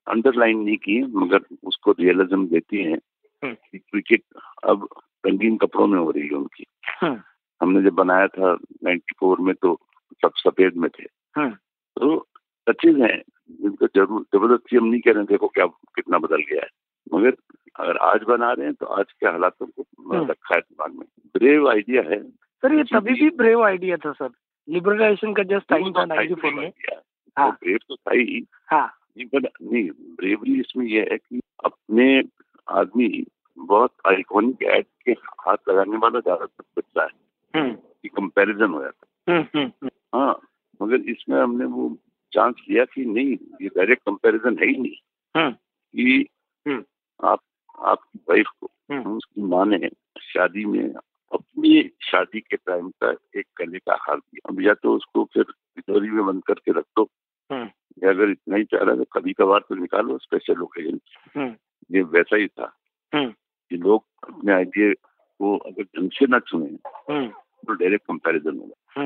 अंडरलाइन 0.07 0.59
नहीं 0.59 0.77
की 0.77 1.01
मगर 1.01 1.39
उसको 1.63 1.91
रियलिज्म 1.91 2.47
देती 2.47 2.77
हैं। 2.77 2.99
क्रिकेट 3.75 4.23
अब 4.63 4.87
रंगीन 5.27 5.57
कपड़ों 5.57 5.87
में 5.87 5.99
हो 5.99 6.11
रही 6.11 6.23
है 6.23 6.33
उनकी। 6.33 6.65
हम्म, 7.01 7.21
हमने 7.61 7.81
जब 7.81 7.93
बनाया 7.93 8.27
था 8.27 8.57
94 8.83 9.39
में 9.39 9.55
तो 9.55 9.79
सब 10.21 10.31
सफ़ेद 10.37 10.73
में 10.75 10.89
थे। 10.89 11.05
हम्म, 11.35 11.49
तो 11.97 12.27
टचेज 12.69 12.99
हैं 12.99 13.21
जिनको 13.51 13.87
ज़रूर 13.87 14.25
ज़बरदस्ती 14.35 14.77
हम 14.77 14.85
नहीं 14.85 15.01
कह 15.01 15.11
रहे 15.11 15.19
हैं, 15.19 15.27
देखो 15.29 15.47
क्या 15.47 15.65
कितना 15.65 16.17
बदल 16.17 16.37
गया 16.37 16.61
है। 16.61 16.69
मगर 17.13 17.35
अगर 17.75 17.97
आज 17.97 18.23
बना 18.23 18.51
रहे 18.51 18.65
हैं 18.65 18.75
तो 18.75 18.85
आज 18.85 19.05
के 19.11 19.27
हालातों 19.27 19.65
को। 19.65 19.85
रखा 20.25 20.55
है 20.55 20.61
दिमाग 20.61 20.93
में। 20.93 21.07
ब्रेव 21.33 21.69
आइडिया 21.69 22.01
है। 22.01 22.23
सर 22.29 22.73
ये 22.73 22.83
तभी 22.83 23.13
भी 23.13 23.29
ब्रेव 23.29 23.63
आइडिया 23.63 23.97
था 23.97 24.11
सर। 24.11 24.29
लिबरलाइजेशन 24.69 25.33
का 25.33 25.43
जस्ट 25.43 25.69
टाइम 25.69 25.91
था 25.91 26.05
तो 26.05 26.05
नाइन्टी 26.05 26.35
फोर 26.35 26.53
में। 26.53 26.71
हाँ। 27.37 27.45
वो 27.45 27.51
ब्रेव 27.51 27.77
तो 27.77 27.95
था 27.95 28.13
ही। 28.13 28.45
हाँ। 28.71 28.93
नहीं 29.17 29.39
नहीं 29.41 29.89
ब्रेवरी 29.91 30.59
इसमें 30.59 30.85
यह 30.85 31.07
है 31.11 31.17
कि 31.17 31.41
अपने 31.65 32.23
आदमी 32.69 33.25
बहुत 33.57 33.91
आइकॉनिक 34.07 34.63
एड 34.63 34.85
के 35.05 35.11
हाथ 35.11 35.57
लगाने 35.69 35.97
वाला 35.97 36.19
ज़्यादातर 36.19 36.63
बचता 36.77 37.03
है। 37.03 37.09
हम्म, 37.55 37.73
कि 37.73 38.07
कंपैरिजन 38.09 38.69
हो 38.69 38.81
जाता 38.83 39.33
हम्म, 39.33 39.45
हम्म, 39.55 39.71
हम्म, 39.83 39.87
है 39.87 40.19
हाँ 40.19 40.39
मगर 40.81 40.95
इसमें 40.95 41.41
हमने 41.41 41.65
वो 41.65 41.97
चांस 42.33 42.55
लिया 42.69 42.85
कि 42.85 43.05
नहीं 43.05 43.37
ये 43.61 43.67
डायरेक्ट 43.67 44.03
कंपैरिजन 44.03 44.57
है 44.59 44.65
ही 44.65 44.77
नहीं। 44.77 44.95
कि। 46.67 46.83
आप 47.23 47.39
आपकी 47.79 48.19
वाइफ 48.29 48.45
को। 48.61 48.69
उसकी 49.17 49.41
माँ 49.41 49.65
ने 49.65 49.89
शादी 50.19 50.65
में 50.65 50.93
अपनी 51.33 51.91
शादी 52.01 52.39
के 52.39 52.57
टाइम 52.57 52.89
का 52.89 53.15
एक 53.35 53.45
कले 53.57 53.79
का 53.79 53.97
हार 54.01 54.17
दिया। 54.17 54.49
अब 54.49 54.61
या 54.61 54.73
तो 54.73 54.95
उसको 54.95 55.23
फिर 55.33 55.43
तिजोरी 55.43 56.09
में 56.09 56.25
बंद 56.25 56.43
करके 56.43 56.71
रख 56.71 56.83
दो। 56.83 57.09
या 58.03 58.09
अगर 58.09 58.29
इतना 58.29 58.55
ही 58.55 58.63
चाह 58.63 58.81
रहा 58.81 58.91
है 58.91 58.97
तो 58.97 59.19
कभी 59.19 59.33
कभार 59.33 59.59
तो 59.59 59.75
निकालो 59.75 60.17
स्पेशल 60.17 60.61
ओकेजन 60.61 60.99
ये 61.91 62.01
वैसा 62.01 62.35
ही 62.35 62.47
था। 62.47 62.77
कि 63.69 63.77
लोग 63.77 64.05
अपने 64.29 64.53
आइडिया 64.53 64.93
को 65.39 65.57
अगर 65.57 65.83
ढंग 65.83 66.09
से 66.11 66.25
न 66.29 66.39
चुने 66.39 66.65
हम्म, 67.13 67.27
तो 67.67 67.73
डायरेक्ट 67.73 68.05
कंपैरिजन 68.07 68.57
होगा 68.57 69.01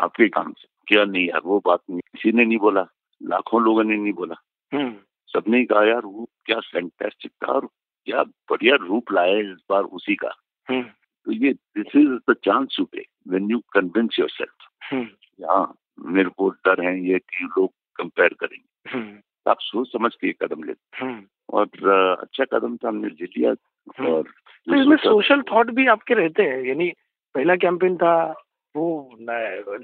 आपके 0.00 0.28
काम 0.28 0.52
से। 0.52 0.68
क्या 0.86 1.04
नहीं 1.04 1.26
यार 1.28 1.40
वो 1.44 1.58
बात 1.66 1.80
नहीं। 1.90 2.00
किसी 2.00 2.32
ने 2.32 2.44
नहीं 2.44 2.58
बोला 2.58 2.86
लाखों 3.20 3.62
लोगों 3.62 3.84
ने 3.84 3.96
नहीं 3.96 4.12
बोला। 4.12 4.34
हम्म, 4.72 4.94
सबने 5.28 5.58
ही 5.58 5.64
कहा 5.64 5.84
यार 5.84 6.04
वो 6.04 6.28
क्या 6.44 6.60
फैंटेस्टिक 6.72 7.32
था 7.42 7.52
और 7.52 7.68
क्या 8.06 8.22
बढ़िया 8.22 8.76
रूप 8.76 9.12
लाए 9.12 9.40
इस 9.40 9.64
बार 9.70 9.82
उसी 9.82 10.14
का। 10.14 10.30
हम्म, 10.70 10.82
तो 11.24 11.32
ये 11.32 11.52
this 11.52 11.96
is 11.96 12.30
the 12.30 12.36
chance 12.44 12.76
you 12.78 12.84
take 12.84 13.08
when 13.28 13.50
you 13.50 13.58
convince 13.72 14.18
yourself 14.18 14.68
hmm, 14.92 15.08
हाँ 15.50 15.74
मेरे 16.00 16.30
को 16.30 16.48
डर 16.50 16.84
है 16.86 17.00
ये 17.04 17.18
कि 17.18 17.44
लोग 17.44 17.72
कंपेयर 17.96 18.34
करेंगे। 18.40 19.28
आप 19.50 19.56
सोच 19.60 19.88
समझ 19.92 20.14
के 20.14 20.32
कदम 20.32 20.62
लेते। 20.62 21.04
और 21.50 21.88
अच्छा 22.20 22.44
कदम 22.44 22.76
था 22.76 22.88
हमने 22.88 23.08
ले 23.08 23.24
लिया। 23.24 23.54
और 23.88 24.22
तो 24.66 24.80
इसमें 24.80 24.96
सोशल 24.96 25.42
थॉट 25.42 25.70
भी 25.70 25.86
आपके 25.86 26.14
रहते 26.14 26.42
हैं 26.42 26.62
यानी 26.62 26.92
पहला 27.34 27.56
कैंपेन 27.56 27.96
था 27.96 28.34
वो 28.76 29.16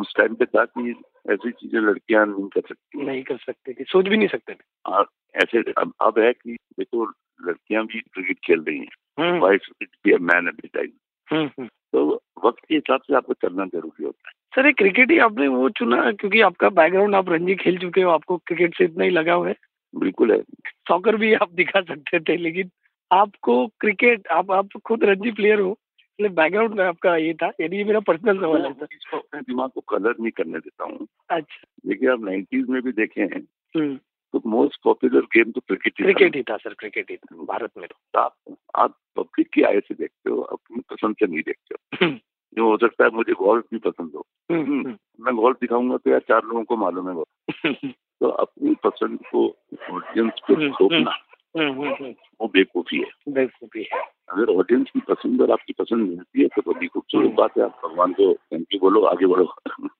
उस 0.00 0.14
टाइम 0.16 0.34
पे 0.34 0.44
था 0.44 0.64
कि 0.64 0.94
ऐसी 1.30 1.50
चीज़ें 1.50 1.80
लड़कियाँ 1.80 2.26
नहीं 2.26 2.48
कर 2.48 2.60
सकती 2.60 3.02
नहीं 3.04 3.22
कर 3.22 3.36
सकते 3.36 3.72
थे 3.72 3.84
सोच 3.84 4.08
भी 4.08 4.16
नहीं 4.16 4.28
सकते 4.28 4.52
थे। 4.52 4.64
और 4.86 5.06
ऐसे 5.34 5.72
अब 5.78 5.92
अब 6.00 6.18
है 6.18 6.32
कि 6.32 6.54
देखो 6.54 7.04
लड़कियाँ 7.46 7.84
भी 7.84 8.00
क्रिकेट 8.00 8.38
खेल 8.44 8.60
रही 8.60 8.78
हैं। 8.78 9.40
Wife 9.40 9.60
be 9.82 10.12
a 10.12 10.18
man 10.18 10.48
every 10.48 10.68
time. 10.68 11.66
तो 11.66 12.22
वक्त 12.44 12.64
के 12.68 12.74
हिसाब 12.74 13.00
से 13.00 13.14
आपको 13.14 13.32
चलना 13.32 13.64
ज़रूरी 13.64 14.04
होता 14.04 14.28
है। 14.28 14.32
सर 14.54 14.66
ये 14.66 14.72
क्रिकेट 14.72 15.10
ही 15.10 15.18
आपने 15.18 15.48
वो 15.48 15.68
चुना 15.68 16.12
क्योंकि 16.12 16.40
आपका 16.40 16.68
बैकग्राउंड 16.68 17.14
आप 17.14 17.28
रणजी 17.28 17.54
खेल 17.54 17.78
चुके 17.78 18.00
हो 18.00 18.10
आपको 18.10 18.36
क्रिकेट 18.36 18.74
से 18.78 18.84
इतना 18.84 19.04
ही 19.04 19.10
लगाव 19.10 19.46
है। 19.46 19.54
बिल्कुल 19.96 20.32
है। 20.32 20.40
सॉकर 20.88 21.16
भी 21.16 21.32
आप 21.34 21.52
दिखा 21.52 21.80
सकते 21.80 22.20
थे 22.20 22.36
लेकिन 22.36 22.70
आपको 23.10 23.66
क्रिकेट 23.80 24.28
आप 24.28 24.50
आप 24.50 24.68
खुद 24.84 25.04
रणजी 25.04 25.30
प्लेयर 25.30 25.60
हो 25.60 25.78
इसलिए 26.18 26.30
बैकग्राउंड 26.30 26.74
में 26.74 26.84
आपका 26.84 27.16
ये 27.16 27.34
था 27.34 27.46
यानी 27.60 27.76
ये 27.76 27.84
मेरा 27.84 28.00
पर्सनल 28.00 28.38
सवाल 28.40 28.64
है 28.64 28.70
इसको 28.70 29.16
अपने 29.16 29.40
दिमाग 29.40 29.70
को 29.70 29.80
कलर 29.80 30.14
नहीं 30.20 30.30
करने 30.30 30.58
देता 30.58 30.84
हूँ। 30.84 31.06
अच्छा। 31.30 31.64
देखिए 31.86 32.08
आप 32.08 32.20
नाइन्टीज 32.20 32.68
में 32.68 32.82
भी 32.82 32.92
देखे 32.92 33.20
हैं 33.20 33.40
हम्म, 33.76 33.96
तो 33.96 34.42
मोस्ट 34.46 34.80
पॉपुलर 34.84 35.20
गेम 35.20 35.50
तो 35.50 35.60
क्रिकेट 35.60 35.92
ही 35.98 36.04
क्रिकेट 36.04 36.36
ही 36.36 36.42
था 36.42 36.56
सर 36.56 36.74
क्रिकेट 36.74 37.10
ही 37.10 37.16
था 37.16 37.44
भारत 37.44 37.70
में 37.78 37.86
तो। 37.88 37.96
तो 38.14 38.20
आप 38.20 38.56
आप 38.74 38.98
पब्लिक 39.16 39.48
की 39.48 39.62
आय 39.62 39.80
से 39.80 39.94
देखते 39.94 40.30
हो 40.30 40.40
अपनी 40.40 40.80
पसंद 40.80 41.16
से 41.16 41.26
नहीं 41.26 41.42
देखते 41.46 41.74
हो। 41.74 42.06
हम्म, 42.06 42.18
जो 42.54 42.70
हो 42.70 42.76
सकता 42.76 43.04
है 43.04 43.10
मुझे 43.10 43.32
गोल्फ 43.32 43.64
भी 43.72 43.78
पसंद 43.78 44.12
हो। 44.14 44.26
हम्म, 44.50 44.64
हम्म, 44.64 44.96
मैं 45.20 45.34
गोल्फ 45.34 45.56
दिखाऊँगा 45.60 45.96
तो 45.96 46.10
यार 46.10 46.20
चार 46.20 46.42
लोगों 46.44 46.64
को 46.64 46.76
मालूम 46.76 47.08
है 47.08 47.14
वो। 47.14 47.24
हम्म, 47.50 47.88
तो 48.20 48.28
अपनी 48.28 48.74
पसंद 48.74 49.18
को 49.32 49.56
ऑडियंस 49.90 50.32
को 50.46 50.54
हम्म, 50.54 50.72
थोपना 50.72 51.14
हम्म, 51.58 51.72
हम्म, 51.72 51.92
हम्म, 51.92 52.14
वो 52.40 52.48
बेवकूफ़ी 52.48 52.98
है। 52.98 53.10
बेवकूफ़ी 53.28 53.88
है। 53.92 54.00
अगर 54.28 54.56
ऑडियंस 54.56 54.90
की 54.90 55.00
पसंद 55.00 55.42
और 55.42 55.50
आपकी 55.50 55.72
पसंद 55.72 56.08
मिलती 56.08 56.42
है 56.42 56.46
तो 56.46 56.72
बड़ी 56.72 56.86
खूबसूरत 56.86 57.30
बात 57.30 57.50
है 57.58 57.64
आप 57.64 57.80
भगवान 57.86 58.12
को 58.12 58.34
थैंक 58.34 58.66
यू 58.74 58.80
बोलो 58.80 59.02
आगे 59.02 59.26
बढ़ो। 59.26 59.54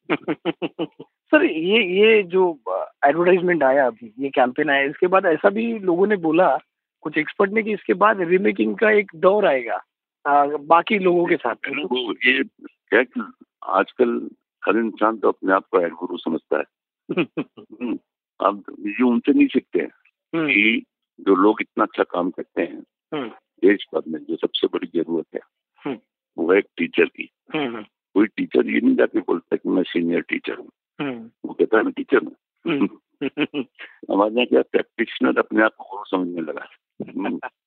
सर 1.05 1.45
ये 1.45 1.85
ये 1.85 2.23
जो 2.23 2.59
एडवर्टाइजमेंट 3.07 3.63
आया 3.63 3.87
अभी 3.87 4.15
ये 4.19 4.29
कैंपेन 4.29 4.71
आया 4.71 4.83
इसके 4.83 5.07
बाद 5.07 5.27
ऐसा 5.27 5.51
भी 5.51 5.79
लोगों 5.79 6.07
ने 6.07 6.17
बोला 6.17 6.59
कुछ 7.01 7.19
एक्सपर्ट 7.19 7.51
ने 7.51 7.63
कि 7.63 7.73
इसके 7.73 7.95
बाद 7.95 8.21
रीमेकिंग 8.21 8.77
का 8.77 8.91
एक 8.91 9.13
दौर 9.17 9.47
आएगा। 9.47 9.81
आ, 10.27 10.47
बाकी 10.47 10.99
लोगों 10.99 11.27
के 11.27 11.37
साथ। 11.37 11.55
वो 11.55 12.13
ये 12.13 12.45
क्या 12.69 13.03
कि 13.03 13.33
आजकल 13.65 14.31
हर 14.67 14.77
इंसान 14.77 15.19
तो 15.19 15.29
अपने 15.29 15.53
आप 15.53 15.67
को 15.67 15.79
हेड 15.79 15.93
गुरु 15.93 16.17
समझता 16.17 16.59
है। 16.59 16.65
हम्म, 17.59 17.99
अब 18.41 18.65
ये 18.81 19.05
उनसे 19.05 19.33
नहीं 19.33 19.47
सीखते 19.47 19.81
हैं 19.81 19.91
हम्म, 20.35 20.47
कि 20.49 20.85
जो 21.21 21.35
लोग 21.35 21.61
इतना 21.61 21.85
अच्छा 21.85 22.03
काम 22.03 22.31
करते 22.31 22.63
हैं 22.63 22.85
हम्म, 23.15 23.29
देश 23.63 23.87
भर 23.95 24.03
में 24.09 24.25
जो 24.25 24.37
सबसे 24.37 24.67
बड़ी 24.67 24.87
ज़रूरत 24.87 25.27
है। 25.35 25.41
वो 26.39 26.53
है 26.53 26.59
एक 26.59 26.67
टीचर 26.77 27.05
की। 27.05 27.31
कोई 28.15 28.27
टीचर 28.27 28.67
ये 28.67 28.81
नहीं 28.81 28.97
जाके 28.97 29.21
बोलता 29.21 29.57
कि 29.57 29.69
मैं 29.69 29.83
सीनियर 29.83 30.21
टीचर 30.21 30.55
हूँ। 30.55 30.69
वो 31.45 31.55
कहता 31.55 31.77
है 31.77 31.83
मैं 31.83 31.93
टीचर 31.93 32.21
हूँ। 32.25 32.37
हमारे 34.11 34.35
यहाँ 34.35 34.47
क्या 34.47 34.63
प्रैक्टिशनर 34.63 35.39
अपने 35.39 35.63
आप 35.63 35.75
को 35.75 35.85
गुरु 35.85 36.05
समझने 36.05 36.41
लगा 36.41 36.67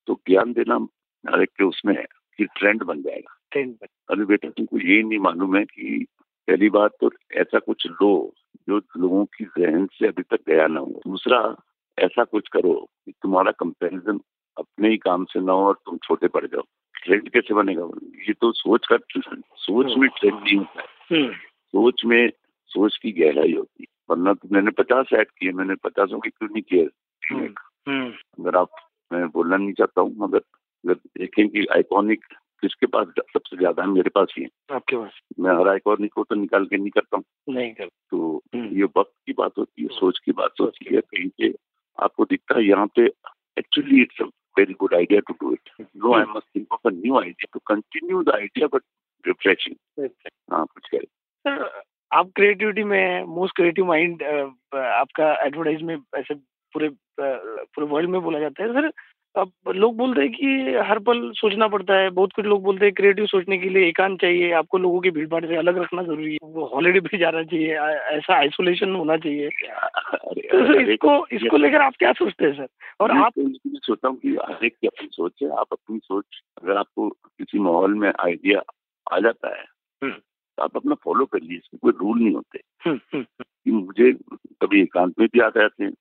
तो 0.07 0.21
ज्ञान 0.29 0.53
देना 0.53 0.87
हर 1.31 1.41
एक 1.41 1.49
के 1.49 1.63
उसमें 1.63 1.97
है। 1.97 2.05
कि 2.39 2.45
ट्रेंड 2.45 2.83
बन 2.83 3.01
जाएगा। 3.01 3.35
पर। 3.55 3.87
अरे 4.09 4.25
बेटा 4.25 4.49
तुमको 4.49 4.79
ये 4.79 5.03
नहीं 5.03 5.19
मालूम 5.19 5.57
है 5.57 5.65
कि 5.65 6.05
पहली 6.47 6.69
बात 6.69 6.91
तो 7.01 7.11
ऐसा 7.33 7.59
कुछ 7.59 7.87
लो 7.87 8.33
जो 8.69 8.77
लोगों 8.77 9.25
की 9.25 9.45
जहन 9.45 9.85
से 9.85 10.07
अभी 10.07 10.23
तक 10.23 10.39
गया 10.47 10.67
ना 10.67 10.79
हो। 10.79 11.01
दूसरा 11.07 11.55
ऐसा 11.99 12.23
कुछ 12.23 12.47
करो 12.47 12.89
कि 13.05 13.11
तुम्हारा 13.11 13.51
कंपैरिजन 13.51 14.19
अपने 14.57 14.89
ही 14.89 14.97
काम 14.97 15.25
से 15.25 15.39
ना 15.39 15.51
हो 15.51 15.67
और 15.67 15.73
तुम 15.85 15.97
छोटे 15.97 16.27
पड़ 16.27 16.45
जाओ। 16.45 16.61
ट्रेंड 17.03 17.29
कैसे 17.29 17.53
बनेगा? 17.53 17.89
ये 18.27 18.33
तो 18.33 18.51
सोच 18.51 18.87
का 18.91 18.97
सोच 19.55 19.97
में 19.97 20.09
ट्रेंड 20.09 20.39
नहीं 20.43 20.57
होता 20.57 20.81
है। 20.81 21.21
हम्म, 21.21 21.33
सोच 21.67 22.05
में 22.05 22.31
सोच 22.65 22.97
की 22.97 23.11
गहराई 23.11 23.53
होती 23.53 23.85
है। 23.89 23.99
वरना 24.09 24.33
तो 24.33 24.49
मैंने 24.51 24.71
पचास 24.71 25.05
ऐड 25.13 25.27
किए 25.37 25.51
मैंने 25.51 25.75
पचासों 25.75 26.19
की 26.19 26.29
क्यों 26.29 26.49
नहीं 26.49 26.61
किए 26.61 26.89
हम्म, 27.31 28.11
अगर 28.39 28.55
आप 28.55 28.69
मैं 29.13 29.27
बोलना 29.27 29.57
नहीं 29.57 29.73
चाहता 29.73 30.01
हूँ 30.01 30.15
मगर 30.17 30.41
अगर 30.89 30.99
देखें 31.19 31.47
कि 31.49 31.65
आइकॉनिक 31.75 32.23
किसके 32.63 32.85
पास 32.93 33.07
सबसे 33.19 33.57
ज़्यादा 33.57 33.83
है 33.83 33.89
मेरे 33.89 34.09
पास 34.09 34.33
ही 34.37 34.43
है। 34.43 34.75
आपके 34.75 34.95
पास? 34.95 35.19
मैं 35.39 35.51
हर 35.59 35.67
आइकॉनिक 35.67 36.13
को 36.13 36.23
तो 36.23 36.35
निकाल 36.35 36.65
के 36.65 36.77
नहीं 36.77 36.89
करता 36.89 37.17
हूँ। 37.17 37.55
नहीं 37.55 37.73
कर 37.73 37.85
तो 37.85 38.41
हम्म। 38.55 38.77
ये 38.77 38.83
वक्त 38.97 39.11
की 39.25 39.33
बात 39.33 39.57
होती 39.57 39.81
है 39.83 39.87
सोच 39.91 40.19
की 40.25 40.31
बात 40.31 40.61
होती 40.61 40.95
है 40.95 41.01
कहीं 41.01 41.29
पे 41.37 41.53
आपको 41.97 42.25
दिखता 42.25 42.57
है 42.57 42.65
यहाँ 42.65 42.87
पे 42.95 43.05
actually 43.57 44.01
it's 44.01 44.21
a 44.21 44.25
very 44.57 44.73
good 44.79 44.93
idea 44.93 45.19
to 45.19 45.33
do 45.41 45.51
it 45.53 45.69
no 45.81 46.13
I 46.13 46.23
must 46.29 46.55
think 46.55 46.73
of 46.73 46.87
a 46.87 46.91
new 46.93 47.19
idea 47.19 47.49
to 47.53 47.59
continue 47.67 48.23
the 48.23 48.29
idea 48.29 48.67
but 48.67 48.81
refreshing 49.25 50.09
हाँ 50.51 50.65
कुछ 50.65 50.89
करें। 50.89 51.05
सर 51.45 51.81
आप 52.11 52.31
क्रिएटिविटी 52.35 52.83
में 52.83 53.23
मोस्ट 53.23 53.55
क्रिएटिव 53.55 53.85
माइंड 53.85 54.23
आपका 54.75 55.33
एडवर्टाइज 55.45 55.81
में 55.81 55.95
ऐसे 55.95 56.33
पूरे 56.73 56.89
पूरे 57.19 57.87
वर्ल्ड 57.87 58.09
में 58.09 58.21
बोला 58.21 58.39
जाता 58.39 58.63
है। 58.63 58.73
सर 58.73 58.91
अब 59.35 59.51
लोग 59.67 59.97
बोलते 59.97 60.21
हैं 60.21 60.31
कि 60.31 60.75
हर 60.75 60.99
पल 60.99 61.31
सोचना 61.31 61.67
पड़ता 61.67 61.93
है 61.93 62.09
बहुत 62.09 62.33
कुछ 62.33 62.45
लोग 62.45 62.63
बोलते 62.63 62.85
हैं 62.85 62.93
क्रिएटिव 62.93 63.25
सोचने 63.25 63.57
के 63.57 63.69
लिए 63.69 63.87
एकांत 63.87 64.21
चाहिए 64.21 64.51
आपको 64.51 64.77
लोगों 64.77 64.99
की 64.99 65.11
भीड़ 65.11 65.27
भाड़ 65.27 65.45
से 65.45 65.55
अलग 65.55 65.77
रखना 65.77 66.03
ज़रूरी 66.03 66.33
है 66.33 66.37
वो 66.43 66.65
हॉलीडे 66.65 66.99
पे 66.99 67.17
जाना 67.17 67.43
चाहिए 67.43 67.77
ऐसा 67.89 68.35
आइसोलेशन 68.35 68.95
होना 68.95 69.17
चाहिए। 69.17 69.49
तो 69.49 70.79
इसको 70.79 71.27
इसको 71.31 71.57
लेकर 71.57 71.81
आप 71.81 71.93
क्या 71.99 72.13
सोचते 72.13 72.45
हैं 72.45 72.53
सर? 72.53 72.67
और 72.99 73.11
आप 73.11 73.31
तो 73.39 73.77
सोचता 73.77 74.07
हूँ 74.07 74.17
कि 74.17 74.29
हर 74.29 74.65
एक 74.65 74.75
की 74.81 74.87
अपनी 74.87 75.07
सोच 75.11 75.33
है 75.43 75.49
आप 75.49 75.67
अपनी 75.71 75.99
सोच 75.99 76.25
अगर 76.63 76.77
आपको 76.77 77.09
किसी 77.09 77.59
माहौल 77.59 77.93
में 77.93 78.13
आइडिया 78.19 78.61
आ 79.13 79.19
जाता 79.19 79.57
है 79.57 79.65
हम्म। 80.03 80.13
तो 80.13 80.63
आप 80.63 80.75
अपना 80.75 80.95
फॉलो 80.95 81.25
कर 81.25 81.39
लीजिए 81.41 81.57
इसमें 81.57 81.79
कोई 81.81 82.07
रूल 82.07 82.19
नहीं 82.19 82.35
होते। 82.35 82.59
हम्म, 82.85 82.99
हम्म, 83.13 83.25
कि 83.41 83.71
मुझे 83.71 84.11
कभी 84.61 84.81
एकांत 84.81 85.13
में 85.19 85.27
भी 85.33 85.39
आ 85.39 85.49
जाते 85.49 85.83
हैं 85.83 85.93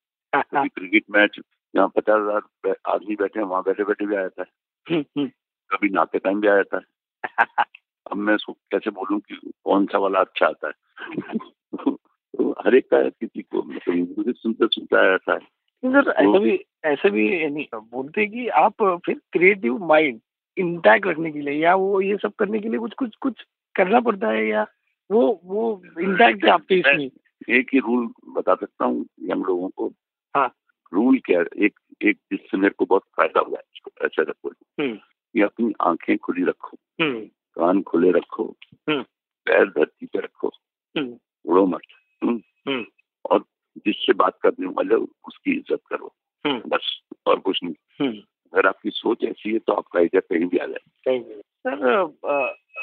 क्रिकेट 0.69 1.03
मैच 1.11 1.41
जहाँ 1.79 1.89
पचास 1.89 2.21
हज़ार 2.21 2.75
आदमी 2.87 3.17
बैठे 3.17 3.41
हैं 3.41 3.47
वहाँ 3.47 3.63
बैठे 3.63 3.85
बैठे 3.85 4.07
भी 4.07 4.17
आ 4.17 4.21
जाता 4.21 4.43
है 4.43 4.49
हम्म, 4.87 5.05
हम्म, 5.19 5.29
कभी 5.71 5.89
नाते 5.89 6.19
टाइम 6.19 6.41
भी 6.41 6.49
आ 6.49 6.57
जाता 6.57 6.77
है 6.77 7.65
अब 8.11 8.17
मैं 8.17 8.35
उसको 8.35 8.53
कैसे 8.53 8.91
बोलूँ 8.91 9.21
कि 9.21 9.39
कौन 9.65 9.87
सा 9.87 9.99
वाला 9.99 10.21
अच्छा 10.21 10.47
आता 10.47 10.69
है? 10.69 10.73
तो 12.35 12.51
हर 12.65 12.75
एक 12.75 12.87
का 12.91 13.03
किसी 13.09 13.43
को 13.43 13.63
मतलब 13.63 14.17
मुझे 14.19 14.33
सुनते 14.33 14.67
सुनता 14.67 15.15
ऐसा 15.15 15.33
है 15.33 15.39
सर 15.83 16.11
ऐसा 16.11 16.39
भी 16.39 16.65
ऐसा 16.85 17.09
भी 17.09 17.43
यानी 17.43 17.69
बोलते 17.75 18.27
कि 18.27 18.49
आप 18.59 18.83
फिर 19.07 19.21
क्रिएटिव 19.33 19.79
माइंड 19.85 20.21
इंटैक्ट 20.57 21.07
रखने 21.07 21.31
के 21.33 21.41
लिए 21.41 21.55
या 21.55 21.75
वो 21.75 22.01
ये 22.01 22.17
सब 22.17 22.33
करने 22.39 22.59
के 22.59 22.69
लिए 22.69 22.79
कुछ 22.79 22.95
कुछ 22.95 23.15
कुछ 23.21 23.45
करना 23.75 24.01
पड़ता 24.01 24.29
है 24.29 24.47
या 24.47 24.67
वो 25.11 25.41
वो 25.45 25.71
इंटैक्ट 26.01 26.45
है 26.45 26.51
आपके 26.51 26.75
इसमें? 26.81 27.11
एक 27.49 27.71
ही 27.73 27.79
रूल 27.79 28.09
बता 28.29 28.55
सकता 28.55 28.85
हूँ 28.85 29.07
यंग 29.23 29.47
लोगों 29.47 29.69
को 29.69 29.93
हाँ। 30.37 30.49
रूल 30.95 31.19
क्या 31.19 31.41
एक 31.41 31.79
एक 32.03 32.17
जिससे 32.33 32.57
मेरे 32.57 32.75
को 32.79 32.85
बहुत 32.85 33.03
फ़ायदा 33.17 33.41
हुआ 33.41 33.59
है 33.59 33.65
ऐसा 34.07 34.23
रखो 34.23 34.51
कि। 34.51 35.41
अपनी 35.41 35.73
आँखें 35.81 36.19
खुली 36.19 36.45
रखो 36.45 36.77
हम्म, 37.01 37.21
कान 37.55 37.83
खुले 37.83 38.11
रखो 38.11 38.57
हम्म। 38.91 39.03
पैर 39.47 39.67
धरती 39.67 40.07
पे 40.07 40.19
रखो 40.19 40.49
हम्म, 40.99 41.19
उड़ो 41.45 41.67
मत। 41.67 41.81
और 43.31 43.45
जिससे 43.79 44.13
बात 44.13 44.39
करने 44.43 44.67
वाले 44.67 44.95
उसकी 44.95 45.53
इज़्ज़त 45.53 45.81
करो। 45.89 46.15
बस 46.47 47.01
और 47.27 47.39
कुछ 47.39 47.61
नहीं। 47.65 48.23
अगर 48.53 48.67
आपकी 48.67 48.91
सोच 48.91 49.25
ऐसी 49.25 49.53
है 49.53 49.59
तो 49.59 49.73
आपका 49.73 49.99
आइडिया 49.99 50.21
कहीं 50.21 50.47
भी 50.49 50.59
आ 50.59 50.67
जाए। 50.67 51.21
सर 51.39 52.03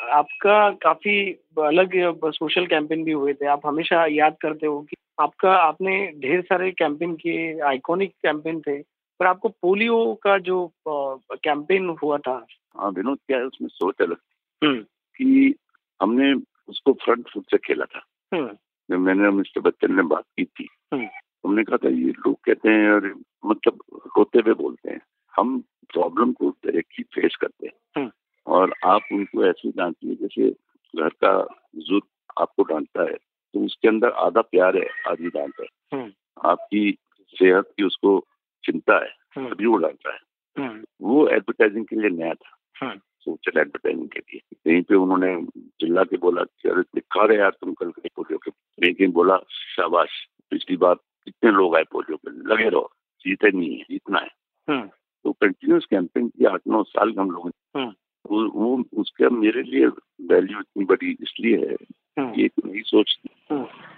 आपका 0.09 0.71
काफ़ी 0.71 1.31
अलग 1.59 1.91
सोशल 2.31 2.67
कैंपेन 2.67 3.03
भी 3.03 3.11
हुए 3.11 3.33
थे। 3.33 3.45
आप 3.45 3.61
हमेशा 3.65 4.05
याद 4.05 4.37
करते 4.41 4.67
हो 4.67 4.81
कि 4.81 4.95
आपका 5.19 5.51
आपने 5.55 5.95
ढेर 6.19 6.41
सारे 6.41 6.71
कैंपेन 6.71 7.15
किए 7.15 7.59
आइकॉनिक 7.59 8.11
कैंपेन 8.23 8.61
थे 8.61 8.81
पर 9.19 9.25
आपको 9.25 9.49
पोलियो 9.49 9.97
का 10.23 10.37
जो 10.37 10.71
कैंपेन 10.87 11.89
हुआ 12.03 12.17
था? 12.17 12.45
हाँ 12.77 12.89
विनोद 12.91 13.19
क्या 13.27 13.37
है 13.37 13.45
उसमें 13.45 13.69
सोच 13.69 14.01
अलग 14.01 14.17
हम्म, 14.63 14.81
कि 15.17 15.55
हमने 16.01 16.33
उसको 16.67 16.93
फ्रंट 16.93 17.29
फुट 17.33 17.43
से 17.51 17.57
खेला 17.57 17.85
था। 17.85 18.01
हम्म, 18.33 18.47
जब 18.89 18.99
मैंने 18.99 19.29
मिस्टर 19.29 19.61
बच्चन 19.61 19.95
ने 19.95 20.03
बात 20.03 20.23
की 20.37 20.45
थी 20.45 20.67
हम्म। 20.93 21.07
हमने 21.45 21.63
कहा 21.63 21.77
था 21.77 21.89
ये 21.89 22.11
लोग 22.11 22.39
कहते 22.43 22.69
हैं 22.69 22.89
और 22.91 23.13
मतलब 23.45 23.79
रोते 24.17 24.39
हुए 24.39 24.53
बोलते 24.53 24.89
हैं 24.89 25.01
हम 25.33 25.59
प्रॉब्लम 25.93 26.31
को 26.33 26.49
डायरेक्टली 26.49 27.03
फेस 27.13 27.35
करते 27.35 27.67
हैं। 27.67 28.09
और 28.47 28.73
आप 28.85 29.01
उनको 29.11 29.45
ऐसे 29.45 29.71
डांटिए 29.71 30.15
जैसे 30.15 30.49
घर 30.93 31.09
का 31.09 31.37
बुज़ुर्ग 31.75 32.03
आपको 32.41 32.63
डांटता 32.63 33.03
है। 33.03 33.17
तो 33.55 33.65
उसके 33.65 33.87
अंदर 33.87 34.09
आधा 34.09 34.41
प्यार 34.41 34.77
है 34.77 34.87
आधी 35.07 35.27
डांट 35.27 35.53
है। 35.61 35.67
हम्म। 35.93 36.11
आपकी 36.45 36.97
सेहत 37.27 37.73
की 37.77 37.83
उसको 37.83 38.25
चिंता 38.65 39.03
है 39.03 39.09
हम्म, 39.35 39.53
तभी 39.53 39.65
वो 39.65 39.77
डांटता 39.77 40.13
है। 40.13 40.19
हम्म, 40.57 40.85
वो 41.01 41.27
एडवर्टाइजिंग 41.27 41.85
के 41.85 41.95
लिए 41.95 42.09
नया 42.09 42.33
था। 42.33 42.57
हम्म, 42.81 42.99
सोशल 43.19 43.59
एडवर्टाइजिंग 43.59 44.09
के 44.09 44.19
लिए। 44.19 44.41
कहीं 44.53 44.81
पे 44.81 44.95
उन्होंने 44.95 45.45
चिल्ला 45.57 46.03
के 46.03 46.17
बोला 46.17 46.43
कि 46.43 46.69
अरे 46.69 46.81
दिखा 46.81 47.25
रहे 47.25 47.37
यार 47.37 47.49
तुम 47.49 47.73
कल 47.73 47.91
के 47.91 48.09
पोलियो 48.15 48.37
के 48.37 48.51
लेकिन 48.85 49.11
बोला 49.11 49.37
शाबाश 49.75 50.09
पिछली 50.49 50.77
बार 50.77 50.95
कितने 50.95 51.51
लोग 51.51 51.75
आए 51.75 51.83
पोलियो 51.83 52.17
पे 52.17 52.55
लगे 52.55 52.69
रहो 52.69 52.91
जीते 53.19 53.51
नहीं 53.51 53.77
है 53.77 53.83
जीतना 53.83 54.19
है। 54.19 54.29
हम्म, 54.69 54.89
तो 55.23 55.31
कंटिन्यूस 55.31 55.85
कैंपेन 55.85 56.27
की 56.27 56.45
आठ 56.45 56.61
नौ 56.67 56.83
साल 56.83 57.13
हम 57.19 57.31
लोग 57.31 57.51
हम्म। 57.75 57.93
वो, 58.25 58.49
वो 58.49 58.83
उसका 58.93 59.29
मेरे 59.29 59.63
लिए 59.63 59.87
वैल्यू 60.21 60.59
इतनी 60.59 60.85
बड़ी 60.85 61.11
इसलिए 61.11 61.57
है 61.57 61.77
हम्म, 62.19 62.33
कि 62.33 62.45
एक 62.45 62.51
नई 62.65 62.81
सोच 62.81 63.19
थी। 63.23 63.29
हम्म, 63.35 63.44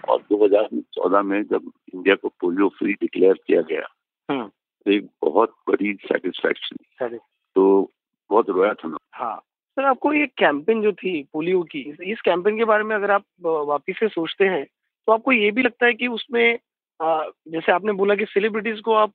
और 0.08 0.22
2014 0.22 1.22
में 1.22 1.42
जब 1.42 1.70
इंडिया 1.94 2.14
को 2.14 2.28
पोलियो 2.28 2.68
फ्री 2.68 2.92
डिक्लेयर 2.92 3.34
किया 3.46 3.60
गया 3.62 3.86
हम्म, 4.30 4.46
तो 4.84 4.90
एक 4.90 5.08
बहुत 5.22 5.54
बड़ी 5.68 5.94
सेटिस्फैक्शन 5.94 6.76
तो 7.54 7.92
बहुत 8.30 8.50
रोया 8.50 8.74
था 8.74 8.88
मैं। 8.88 8.98
हाँ। 9.12 9.36
सर 9.70 9.84
आपको 9.84 10.12
ये 10.12 10.26
कैंपेन 10.26 10.82
जो 10.82 10.92
थी 10.92 11.22
पोलियो 11.32 11.62
की 11.62 11.96
इस- 12.00 12.20
कैंपेन 12.20 12.56
के 12.56 12.64
बारे 12.64 12.84
में 12.84 12.96
अगर 12.96 13.10
आप 13.10 13.24
वापिस 13.42 13.98
से 13.98 14.08
सोचते 14.08 14.44
हैं 14.44 14.64
तो 15.06 15.12
आपको 15.12 15.32
ये 15.32 15.50
भी 15.50 15.62
लगता 15.62 15.86
है 15.86 15.94
कि 15.94 16.06
उसमें 16.06 16.58
जैसे 17.48 17.72
आपने 17.72 17.92
बोला 17.92 18.14
कि 18.14 18.24
सेलिब्रिटीज 18.24 18.80
को 18.80 18.92
आप 18.92 19.12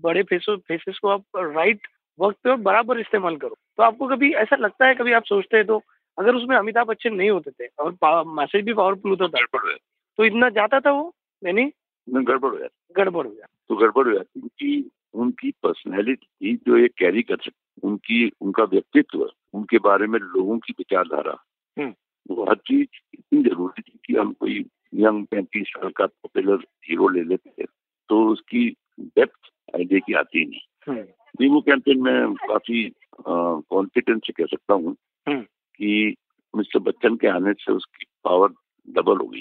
बड़े 0.00 0.22
फेसो 0.22 0.56
फेसेस 0.56 0.98
को 0.98 1.08
आप 1.08 1.22
राइट 1.36 1.80
वक्त 2.20 2.38
पे 2.44 2.50
और 2.50 2.56
बराबर 2.56 3.00
इस्तेमाल 3.00 3.36
करो। 3.36 3.54
तो 3.76 3.82
आपको 3.82 4.08
कभी 4.08 4.32
ऐसा 4.32 4.56
लगता 4.56 4.86
है 4.86 4.94
कभी 4.94 5.12
आप 5.12 5.24
सोचते 5.24 5.56
हैं 5.56 5.66
तो 5.66 5.82
अगर 6.18 6.34
उसमें 6.34 6.56
अमिताभ 6.56 6.86
बच्चन 6.86 7.14
नहीं 7.14 7.30
होते 7.30 7.50
थे 7.50 7.66
और 7.66 8.24
मैसेज 8.26 8.64
भी 8.64 8.74
पावरफुल 8.74 9.10
होता 9.10 9.26
था? 9.26 9.74
तो 10.16 10.24
इतना 10.24 10.48
जाता 10.48 10.80
था 10.80 10.90
वो? 10.90 11.14
यानी? 11.44 11.72
गड़बड़ 12.10 12.50
हुआ 12.50 12.68
गड़बड़ 12.96 13.26
हो 13.26 13.32
गया 13.32 13.46
तो 13.68 13.76
गड़बड़ 13.76 14.08
हुआ 14.08 14.22
क्योंकि 14.22 14.90
उनकी 15.14 15.50
पर्सनैलिटी 15.50 16.56
जो 16.56 16.76
ये 16.76 16.88
कैरी 16.88 17.22
कर 17.22 17.36
सकती 17.36 17.88
उनकी 17.88 18.30
उनका 18.40 18.64
व्यक्तित्व 18.64 19.30
उनके 19.54 19.78
बारे 19.78 20.06
में 20.06 20.18
लोगों 20.18 20.58
की 20.58 20.74
विचारधारा। 20.78 21.44
हम्म। 21.78 21.94
वो 22.30 22.44
हर 22.44 22.56
चीज़ 22.56 22.88
इतनी 23.14 23.42
ज़रूरी 23.42 23.82
थी 23.82 23.98
कि 24.04 24.16
हम 24.16 24.32
कोई 24.32 24.66
यंग 24.94 25.26
पैंतीस 25.26 25.66
साल 25.68 25.90
का 25.90 26.06
पॉपुलर 26.06 26.58
हीरो 26.84 27.08
ले 27.08 27.22
लेते 27.22 27.50
थे। 27.50 27.66
तो 28.08 28.28
उसकी 28.28 28.76
डेप्थ 29.00 29.74
आइडिया 29.76 30.00
की 30.00 30.12
आती 30.12 30.38
ही 30.38 30.46
नहीं। 30.46 30.96
नहीं 31.40 31.48
वो 31.50 31.60
कैंपेन 31.60 32.02
में 32.02 32.34
काफ़ी 32.34 32.92
कॉन्फिडेंस 33.20 34.20
से 34.26 34.32
कह 34.32 34.46
सकता 34.46 34.74
हूँ 34.74 34.96
हम्म। 35.28 35.40
कि 35.76 36.16
मिस्टर 36.56 36.78
बच्चन 36.78 37.16
के 37.16 37.28
आने 37.28 37.52
से 37.52 37.72
उसकी 37.72 38.06
पावर 38.24 38.48
डबल 38.90 39.16
हो 39.16 39.26
गई। 39.26 39.40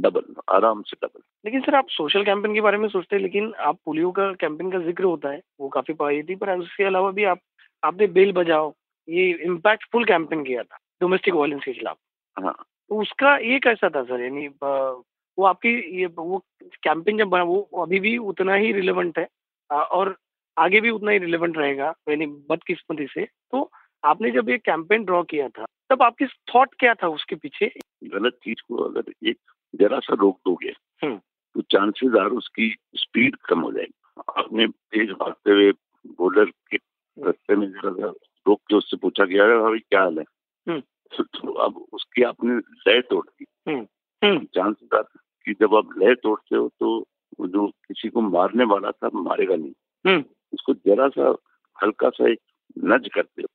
डबल 0.00 0.34
आराम 0.50 0.82
से 0.82 0.96
डबल 1.02 1.20
लेकिन 1.44 1.60
सर 1.60 1.74
आप 1.74 1.88
सोशल 1.90 2.24
कैंपेन 2.24 2.54
के 2.54 2.60
बारे 2.60 2.78
में 2.78 2.88
सोचते 2.88 3.16
हैं 3.16 3.22
लेकिन 3.22 3.52
आप 3.62 3.78
पोलियो 3.84 4.10
का 4.12 4.32
कैंपेन 4.40 4.70
का 4.70 4.78
ज़िक्र 4.80 5.04
होता 5.04 5.30
है 5.30 5.40
वो 5.60 5.68
काफ़ी 5.68 5.94
पाई 5.94 6.22
थी 6.22 6.34
पर 6.36 6.56
उसके 6.58 6.84
अलावा 6.84 7.10
भी 7.10 7.24
आप 7.26 7.40
आपने 7.82 8.06
बेल 8.16 8.32
बजाओ 8.32 8.72
ये 9.08 9.30
इम्पैक्टफुल 9.44 10.04
कैंपेन 10.04 10.44
किया 10.44 10.62
था 10.62 10.78
डोमेस्टिक 11.00 11.34
वायलेंस 11.34 11.62
के 11.64 11.72
खिलाफ। 11.72 11.96
हाँ। 12.36 12.54
तो 12.90 13.00
उसका 13.00 13.36
ये 13.38 13.58
कैसा 13.58 13.88
था 13.90 14.02
सर 14.04 14.20
यानी 14.20 14.46
वो 14.58 15.44
आपकी 15.44 15.70
ये 16.00 16.06
वो 16.08 16.38
कैंपेन 16.84 17.18
जब 17.18 17.28
बना 17.28 17.42
वो 17.44 17.60
अभी 17.82 18.00
भी 18.00 18.16
उतना 18.30 18.54
ही 18.54 18.72
रिलेवेंट 18.72 19.18
है 19.18 19.26
और 19.70 20.16
आगे 20.56 20.80
भी 20.80 20.90
उतना 20.90 21.10
ही 21.10 21.18
रिलेवेंट 21.18 21.58
रहेगा 21.58 21.94
यानी 22.08 22.26
बदकिस्मती 22.50 23.06
से। 23.06 23.24
तो 23.24 23.70
आपने 24.02 24.30
जब 24.30 24.48
ये 24.50 24.58
कैंपेन 24.58 25.04
ड्रॉ 25.04 25.22
किया 25.22 25.48
था 25.48 25.64
तब 25.92 26.02
आपकी 26.02 26.26
थॉट 26.26 26.74
क्या 26.74 26.94
था 26.94 27.08
उसके 27.08 27.36
पीछे? 27.36 27.72
गलत 28.04 28.32
चीज़ 28.44 28.62
को 28.68 28.76
अगर 28.76 29.28
एक 29.28 29.36
जरा 29.74 29.98
सा 29.98 30.14
रोक 30.14 30.36
दोगे 30.36 30.72
हम्म। 31.02 31.20
तो 31.54 31.60
चांसेस 31.60 32.12
आर 32.20 32.28
उसकी 32.28 32.76
स्पीड 32.94 33.36
कम 33.36 33.60
हो 33.60 33.72
जाएगी। 33.72 34.22
आपने 34.38 34.66
तेज 34.66 35.10
भागते 35.10 35.50
हुए 35.50 35.72
बॉर्डर 36.06 36.44
के 36.44 36.76
रास्ते 37.18 37.56
में 37.56 37.70
जरा 37.70 37.90
सा 37.90 38.06
रोक 38.46 38.60
के 38.60 38.76
उससे 38.76 38.96
पूछा 38.96 39.24
कि 39.24 39.38
अरे 39.38 39.58
भाई 39.58 39.78
क्या 39.78 40.00
हाल 40.00 40.18
है? 40.18 40.24
हम्म। 40.68 40.80
तो, 40.80 41.24
तो 41.24 41.52
अब 41.52 41.84
उसकी 41.92 42.22
आपने 42.22 42.54
लय 42.90 43.00
तोड़ 43.00 43.26
दी। 43.26 43.44
हम्म। 43.68 44.44
चांसेस 44.44 44.88
आर 44.94 45.02
कि 45.44 45.54
जब 45.60 45.74
आप 45.74 45.88
लय 45.98 46.14
तोड़ते 46.14 46.56
हो 46.56 46.70
तो 46.80 47.00
वो 47.40 47.46
जो 47.46 47.68
किसी 47.68 48.08
को 48.08 48.20
मारने 48.20 48.64
वाला 48.64 48.90
था 48.90 49.10
मारेगा 49.14 49.56
नहीं। 49.56 49.72
हम्म। 50.06 50.24
उसको 50.52 50.74
जरा 50.74 51.08
सा 51.08 51.36
हल्का 51.82 52.08
सा 52.08 52.30
एक 52.30 52.38
नज 52.78 53.08
करते 53.14 53.42
हो। 53.42 53.46
हम्म। 53.46 53.51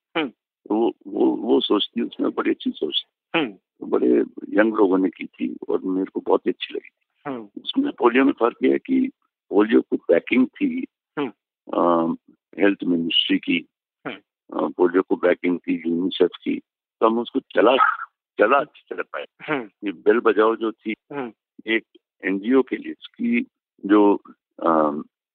वो 1.47 1.59
सोचती 1.59 2.01
उसमें 2.01 2.31
बड़ी 2.31 2.51
अच्छी 2.51 2.71
सोच 2.71 3.05
हम्म। 3.35 3.51
तो 3.51 3.85
बड़े 3.85 4.07
यंग 4.59 4.73
लोगों 4.73 4.97
ने 4.97 5.09
की 5.09 5.25
थी 5.25 5.57
और 5.69 5.81
मेरे 5.81 6.11
को 6.13 6.19
बहुत 6.19 6.47
अच्छी 6.47 6.73
लगी। 6.73 6.89
हम्म। 7.27 7.49
उसमें 7.63 7.91
पोलियो 7.99 8.25
में 8.25 8.33
फ़र्क 8.33 8.57
ये 8.63 8.71
है 8.71 8.77
कि 8.77 9.11
पोलियो 9.49 9.81
को 9.81 9.95
बैकिंग 9.95 10.47
थी 10.47 10.85
हम्म। 11.19 12.17
हेल्थ 12.59 12.83
मिनिस्ट्री 12.83 13.37
की। 13.37 13.65
पोलियो 14.51 15.01
को 15.01 15.15
बैकिंग 15.15 15.59
थी 15.59 15.83
यूनिसेफ 15.87 16.29
की। 16.43 16.59
तो 17.01 17.05
हम 17.05 17.19
उसको 17.19 17.39
चला 17.39 17.75
चला 18.39 18.57
अच्छी 18.57 18.95
तरह 18.95 19.03
पाए 19.03 19.25
ये 19.83 19.91
बेल 19.91 20.19
बजाओ 20.19 20.55
जो 20.55 20.71
थी 20.71 20.91
एक 21.67 21.83
एनजीओ 22.25 22.61
के 22.61 22.77
लिए 22.77 22.91
उसकी 22.91 23.41
जो 23.85 24.21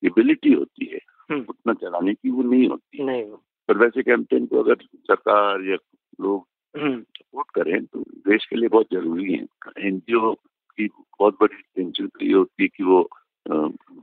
एबिलिटी 0.05 0.53
होती 0.53 0.85
है। 0.87 1.01
उतना 1.37 1.75
चलाने 1.75 2.15
की 2.15 2.31
वो 2.31 2.43
नहीं 2.43 2.69
होती। 2.69 3.03
नहीं 3.03 3.25
पर 3.69 3.79
वैसे 3.79 4.03
कैंपेन 4.03 4.47
को 4.47 4.63
अगर 4.63 4.77
सरकार 4.95 5.63
या 5.63 5.77
लोग 6.23 6.47
सपोर्ट 6.75 7.51
करें 7.55 7.85
तो 7.85 8.01
देश 8.29 8.47
के 8.47 8.57
लिए 8.57 8.69
बहुत 8.69 8.87
ज़रूरी 8.93 9.33
है। 9.33 9.47
एनजीओ 9.87 10.33
की 10.79 10.87
बहुत 10.87 11.37
बड़ी 11.41 11.57
टेंशन 11.57 12.07
तो 12.07 12.25
ये 12.25 12.33
होती 12.33 12.63
है 12.63 12.69
कि 12.69 12.85
वो 12.85 13.03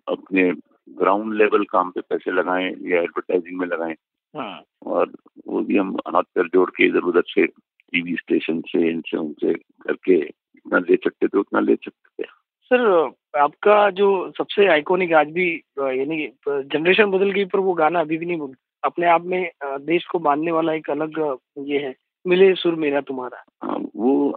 अपने 0.09 0.51
ग्राउंड 0.99 1.33
लेवल 1.33 1.63
काम 1.65 1.89
पे 1.91 2.01
पैसे 2.01 2.31
लगाएँ 2.31 2.69
या 2.91 3.01
एडवर्टाइजिंग 3.01 3.59
में 3.59 3.67
लगाएँ। 3.67 3.95
हाँ। 4.33 4.63
और 4.85 5.11
वो 5.47 5.61
भी 5.61 5.77
हम 5.77 5.95
हाथ 6.07 6.23
पैर 6.35 6.47
जोड़ 6.53 6.69
के 6.69 6.85
इधर 6.85 7.07
उधर 7.09 7.23
से 7.27 7.45
टीवी 7.47 8.15
स्टेशन 8.15 8.61
से 8.61 8.89
इनसे 8.89 9.17
उनसे 9.17 9.53
करके 9.53 10.17
जितना 10.19 10.79
ले 10.79 10.95
सकते 10.95 11.27
थे 11.27 11.39
उतना 11.39 11.59
ले 11.59 11.75
सकते 11.75 12.23
थे। 12.23 12.27
सर 12.71 13.11
आपका 13.37 13.89
जो 13.89 14.09
सबसे 14.37 14.67
आइकॉनिक 14.67 15.13
आज 15.13 15.31
भी 15.31 15.47
यानी 15.79 16.27
जनरेशन 16.49 17.11
बदल 17.11 17.31
गई 17.31 17.45
पर 17.45 17.59
वो 17.59 17.73
गाना 17.73 17.99
अभी 17.99 18.17
भी 18.17 18.25
नहीं 18.25 18.37
भूल 18.37 18.53
अपने 18.83 19.07
आप 19.07 19.23
में 19.23 19.51
देश 19.63 20.05
को 20.05 20.19
बांधने 20.19 20.51
वाला 20.51 20.73
एक 20.73 20.89
अलग 20.89 21.19
ये 21.65 21.79
है। 21.79 21.95
मिले 22.27 22.55
सुर 22.55 22.75
मेरा 22.75 23.01
तुम्हारा। 23.01 23.43
हाँ, 23.63 23.83
वो 23.95 24.29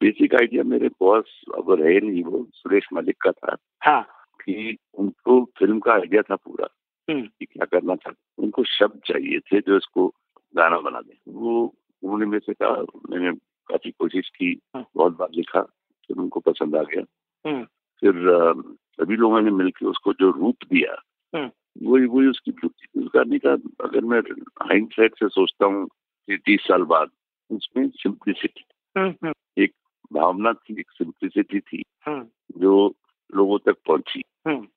बेसिक 0.00 0.34
आइडिया 0.34 0.62
मेरे 0.62 0.88
बॉस 0.88 1.44
अब 1.56 1.72
रहे 1.72 2.00
नहीं 2.00 2.22
वो 2.22 2.46
सुरेश 2.52 2.88
मलिक 2.92 3.16
का 3.26 3.30
था। 3.32 3.56
हाँ। 3.84 4.02
कि 4.44 4.76
उनको 4.94 5.44
फ़िल्म 5.44 5.80
का 5.80 5.92
आइडिया 5.92 6.22
था 6.22 6.36
पूरा 6.36 6.68
हम्म। 7.10 7.22
कि 7.22 7.44
क्या 7.44 7.64
करना 7.64 7.94
था। 7.96 8.12
उनको 8.38 8.64
शब्द 8.64 9.00
चाहिए 9.06 9.38
थे 9.38 9.60
जो 9.60 9.76
इसको 9.76 10.14
गाना 10.56 10.78
बना 10.78 11.00
दे। 11.00 11.18
वो 11.28 11.74
उन्होंने 12.02 12.26
मेरे 12.26 12.40
से 12.40 12.52
कहा 12.52 12.82
मैंने 13.10 13.32
काफ़ी 13.66 13.90
कोशिश 13.90 14.28
की 14.28 14.60
हाँ। 14.74 14.86
बहुत 14.96 15.18
बार 15.18 15.28
लिखा 15.36 15.62
फिर 16.08 16.16
उनको 16.16 16.40
पसंद 16.40 16.76
आ 16.76 16.82
गया। 16.82 17.02
हम्म। 17.50 17.64
फिर 18.00 18.12
सभी 19.00 19.16
लोगों 19.16 19.40
ने 19.40 19.50
मिलकर 19.50 19.86
उसको 19.86 20.12
जो 20.12 20.30
रूप 20.30 20.56
दिया 20.64 21.02
हम्म। 21.38 21.50
वही 21.90 22.06
वही 22.06 22.26
उसकी 22.26 22.50
ब्यूटी 22.50 22.86
थी। 22.86 23.04
उस 23.04 23.10
गाने 23.14 23.38
का 23.38 23.52
अगर 23.84 24.00
मैं 24.00 24.20
हाइंड 24.68 24.92
साइड 24.92 25.14
से 25.14 25.28
सोचता 25.28 25.66
हूँ 25.66 25.86
कि 26.26 26.36
तीस 26.36 26.60
साल 26.60 26.82
बाद 26.82 27.08
उसमें 27.50 27.88
सिंप्लिसिटी 27.88 28.64
हम्म 28.98 29.10
हम्म। 29.10 29.62
एक 29.62 29.72
भावना 30.12 30.52
थी 30.52 30.80
एक 30.80 30.90
सिंप्लिसिटी 30.90 31.60
थी 31.60 31.82
हम्म। 32.06 32.26
जो 32.58 32.94
लोगों 33.34 33.58
तक 33.58 33.76
पहुँची। 33.86 34.22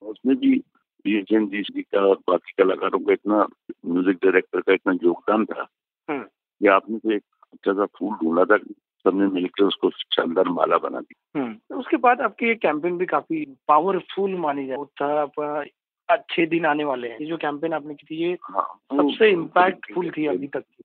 उसमें 0.02 0.38
भी 0.38 0.64
बीएचएन 1.06 1.48
जी 1.48 1.82
का 1.82 2.02
और 2.02 2.16
बाकी 2.16 2.64
कलाकारों 2.64 3.00
का 3.00 3.14
इतना 3.14 3.48
म्यूज़िक 3.86 4.16
डायरेक्टर 4.16 4.62
का 4.62 4.74
इतना 4.74 4.94
योगदान 5.04 5.46
था 5.46 5.68
कि 6.10 6.68
आपने 6.68 6.98
तो 6.98 7.12
एक 7.12 7.24
अच्छा 7.54 7.74
सा 7.74 7.86
फूल 7.86 8.14
ढूंढा 8.14 8.46
था 8.46 8.58
सबने 9.06 9.28
मिलकर 9.28 9.64
उसको 9.64 9.90
शानदार 9.90 10.48
माला 10.48 10.78
बना 10.78 11.00
दी। 11.00 11.60
उसके 11.76 11.98
बाद 11.98 12.22
आपकी 12.22 12.48
ये 12.48 12.56
कैंपेन 12.56 12.98
भी 12.98 13.06
काफ़ी 13.06 13.56
पावरफुल 13.68 14.36
मानी 14.36 14.68
जाए 14.68 14.78
आपका 15.18 15.64
अच्छे 16.10 16.46
दिन 16.46 16.66
आने 16.66 16.84
वाले 16.84 17.08
हैं। 17.08 17.20
ये 17.20 17.26
जो 17.26 17.38
कैंपेन 17.38 17.74
आपने 17.74 17.96
की 17.96 18.08
थी 18.12 18.16
ये 18.16 18.38
हाँ, 18.42 18.80
सबसे 18.94 19.32
इम्पैक्टफुल 19.32 20.12
थी 20.12 20.26
अभी 20.26 20.48
तक 20.48 20.60
की। 20.60 20.84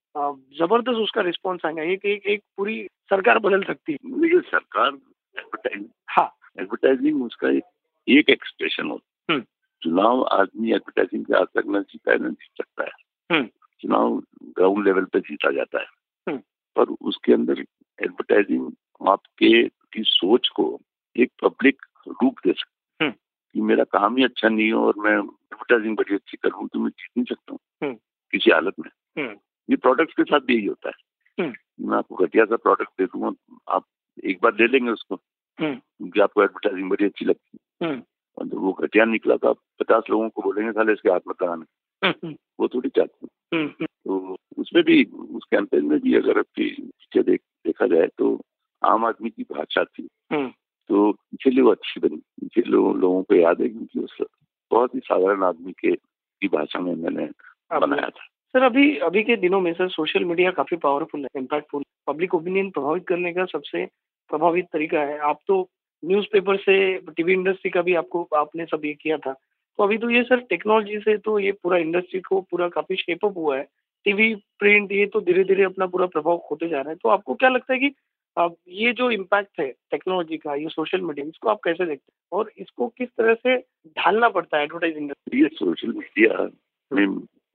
ज़बरदस्त 0.59 0.99
उसका 0.99 1.21
रिस्पॉन्स 1.21 1.67
आएगा। 1.67 1.83
एक 1.83 2.05
एक 2.05 2.27
एक 2.27 2.43
पूरी 2.57 2.87
सरकार 2.87 3.39
बदल 3.39 3.63
सकती 3.63 3.93
है। 3.93 3.99
देखिए 4.21 4.41
सरकार 4.41 4.87
एडवर्टाइजिंग 5.39 5.89
हाँ। 6.11 6.35
एडवर्टाइजिंग 6.61 7.23
उसका 7.25 7.49
एक, 7.49 7.63
एक 8.09 8.31
एक्सप्रेशन 8.31 8.87
होता 8.87 9.33
हम्म। 9.33 9.41
है 9.41 9.47
चुनाव 9.83 10.23
आदमी 10.23 10.69
एडवर्टाइजिंग 10.69 11.25
के 11.25 11.35
आज 11.35 11.47
तक 11.47 11.63
न 11.67 11.83
जीता 11.83 12.13
है 12.13 12.19
न 12.19 12.31
जीत 12.31 12.65
सकता 12.65 12.85
है। 12.85 12.91
हम्म। 13.37 13.49
चुनाव 13.81 14.23
ग्राउंड 14.45 14.85
लेवल 14.85 15.05
पे 15.05 15.21
जीता 15.21 15.51
जाता 15.51 15.79
है। 15.79 15.87
हम्म। 16.29 16.39
पर 16.77 16.95
उसके 17.01 17.33
अंदर 17.33 17.59
एडवर्टाइजिंग 18.03 18.73
आपके 19.09 19.69
की 19.69 20.03
सोच 20.03 20.49
को 20.49 20.81
एक 21.17 21.33
पब्लिक 21.43 21.83
रूप 22.09 22.35
दे 22.47 22.53
सकती 22.53 22.53
हम्म। 22.53 22.78
कि 23.55 23.61
मेरा 23.61 23.85
काम 23.85 24.17
ही 24.17 24.25
अच्छा 24.25 24.49
नहीं 24.49 24.73
हो 24.73 24.87
और 24.87 24.95
मैं 24.99 25.13
एडवर्टाइजिंग 25.13 25.97
बड़ी 25.97 26.15
अच्छी 26.15 26.37
करूँ 26.37 26.69
तो 26.69 26.79
मैं 26.79 26.91
जीत 26.91 27.11
नहीं 27.17 27.25
सकता 27.25 27.53
हूँ 27.53 27.59
हम्म। 27.83 27.95
किसी 28.33 28.51
हालत 28.51 28.75
में। 28.81 29.23
हम्म। 29.23 29.37
ये 29.71 29.77
प्रोडक्ट्स 29.77 30.15
के 30.15 30.23
साथ 30.23 30.41
भी 30.41 30.55
यही 30.55 30.67
होता 30.67 30.91
है। 30.91 30.95
हम्म। 31.45 31.91
मैं 31.91 31.99
आपको 31.99 32.15
घटिया 32.15 32.45
सा 32.45 32.57
प्रोडक्ट 32.57 32.91
दे 32.99 33.07
दूँगा 33.07 33.57
आप 33.75 33.85
एक 34.25 34.39
बार 34.43 34.53
ले 34.55 34.67
लेंगे 34.67 34.91
उसको। 34.91 35.17
क्योंकि 35.75 36.21
आपको 36.21 36.43
एडवर्टाइजिंग 36.43 36.91
बड़ी 36.91 37.05
अच्छी 37.05 37.25
लगती 37.25 37.59
है। 37.83 37.89
और 38.39 38.47
जब 38.47 38.55
वो 38.55 38.73
घटिया 38.73 39.05
निकला 39.05 39.37
तो 39.37 39.49
आप 39.49 39.57
पचास 39.81 40.03
लोगों 40.11 40.29
को 40.29 40.43
बोलेंगे 40.43 40.73
साले 40.73 40.93
इसके 40.93 41.11
हाथ 41.11 41.21
लगाना। 41.29 41.65
हम्म 42.09 42.37
वो 42.61 42.69
थोड़ी 42.69 42.89
चाहते 42.89 43.27
हैं। 43.27 43.67
तो 43.83 44.37
उसमें 44.59 44.85
भी 44.85 45.05
उस 45.05 45.45
कैंपेन 45.51 45.85
में 45.85 46.01
भी 46.01 46.15
अगर 46.15 46.39
आपकी 46.39 46.83
पीछे 46.83 47.23
देख, 47.23 47.41
जाए 47.83 48.09
तो 48.19 48.41
आम 48.85 49.05
आदमी 49.05 49.31
की 49.31 49.43
भाषा 49.43 49.85
थी 49.85 50.09
तो 50.91 51.11
इसीलिए 51.35 51.63
वो 51.63 51.71
अच्छी 51.71 52.01
बनी। 52.01 52.21
इसीलिए 52.43 52.73
लोगों 52.73 52.97
लोगों 53.01 53.23
को 53.23 53.35
याद 53.35 53.61
है 53.61 53.69
क्योंकि 53.69 54.01
उस 54.01 54.17
बहुत 54.71 54.95
ही 54.95 55.01
साधारण 55.01 55.43
आदमी 55.45 55.73
के 55.73 55.95
की 55.95 56.49
भाषा 56.49 56.81
में 56.81 56.95
मैंने 56.95 57.29
बनाया 57.81 58.09
था। 58.09 58.27
सर 58.55 58.63
अभी 58.63 58.97
अभी 58.99 59.23
के 59.23 59.37
दिनों 59.37 59.61
में 59.61 59.73
सर 59.73 59.89
सोशल 59.89 60.25
मीडिया 60.25 60.51
काफ़ी 60.51 60.77
पावरफुल 60.77 61.21
है 61.21 61.41
इम्पैक्टफुल 61.41 61.83
पब्लिक 62.07 62.35
ओपिनियन 62.35 62.71
प्रभावित 62.71 63.07
करने 63.09 63.33
का 63.33 63.45
सबसे 63.45 63.85
प्रभावित 64.31 64.67
तरीका 64.73 65.01
है। 65.01 65.19
आप 65.19 65.41
तो 65.49 65.69
न्यूज़पेपर 66.03 66.57
से 66.57 66.77
टीवी 67.11 67.33
इंडस्ट्री 67.33 67.71
का 67.71 67.83
भी 67.83 67.95
आपको 67.95 68.27
आपने 68.37 68.65
सब 68.65 68.85
ये 68.85 68.93
किया 68.95 69.17
था। 69.19 69.33
तो 69.33 69.83
अभी 69.83 69.99
तो 69.99 70.11
ये 70.11 70.23
सर 70.23 70.41
टेक्नोलॉजी 70.41 70.99
से 70.99 71.17
तो 71.19 71.39
ये 71.39 71.53
पूरा 71.53 71.79
इंडस्ट्री 71.79 72.21
को 72.21 72.41
पूरा 72.41 72.69
काफ़ी 72.69 72.97
शेपअप 72.97 73.37
हुआ 73.37 73.57
है। 73.57 73.67
टीवी 74.07 74.35
प्रिंट 74.59 74.93
ये 74.93 75.07
तो 75.07 75.21
धीरे 75.21 75.45
धीरे 75.45 75.65
अपना 75.65 75.87
पूरा 75.87 76.07
प्रभाव 76.07 76.39
खोते 76.39 76.69
जा 76.69 76.81
रहा 76.81 76.91
है। 76.91 76.97
तो 76.97 77.09
आपको 77.09 77.35
क्या 77.35 77.49
लगता 77.49 77.73
है 77.73 77.79
कि 77.79 77.89
अब 78.37 78.57
ये 78.69 78.93
जो 78.93 79.11
इम्पैक्ट 79.11 79.61
है 79.61 79.69
टेक्नोलॉजी 79.91 80.37
का 80.37 80.55
ये 80.55 80.69
सोशल 80.69 81.01
मीडिया 81.01 81.27
इसको 81.27 81.49
आप 81.49 81.61
कैसे 81.65 81.87
देखते 81.87 82.13
हैं? 82.13 82.19
और 82.33 82.53
इसको 82.59 82.89
किस 82.89 83.09
तरह 83.09 83.35
से 83.35 83.57
ढालना 83.97 84.29
पड़ता 84.29 84.57
है 84.57 84.63
एडवर्टाइजिंग 84.65 85.03
इंडस्ट्री 85.03 85.43
ये 85.43 85.49
सोशल 85.49 85.89
मीडिया 85.89 86.51
में 86.93 87.07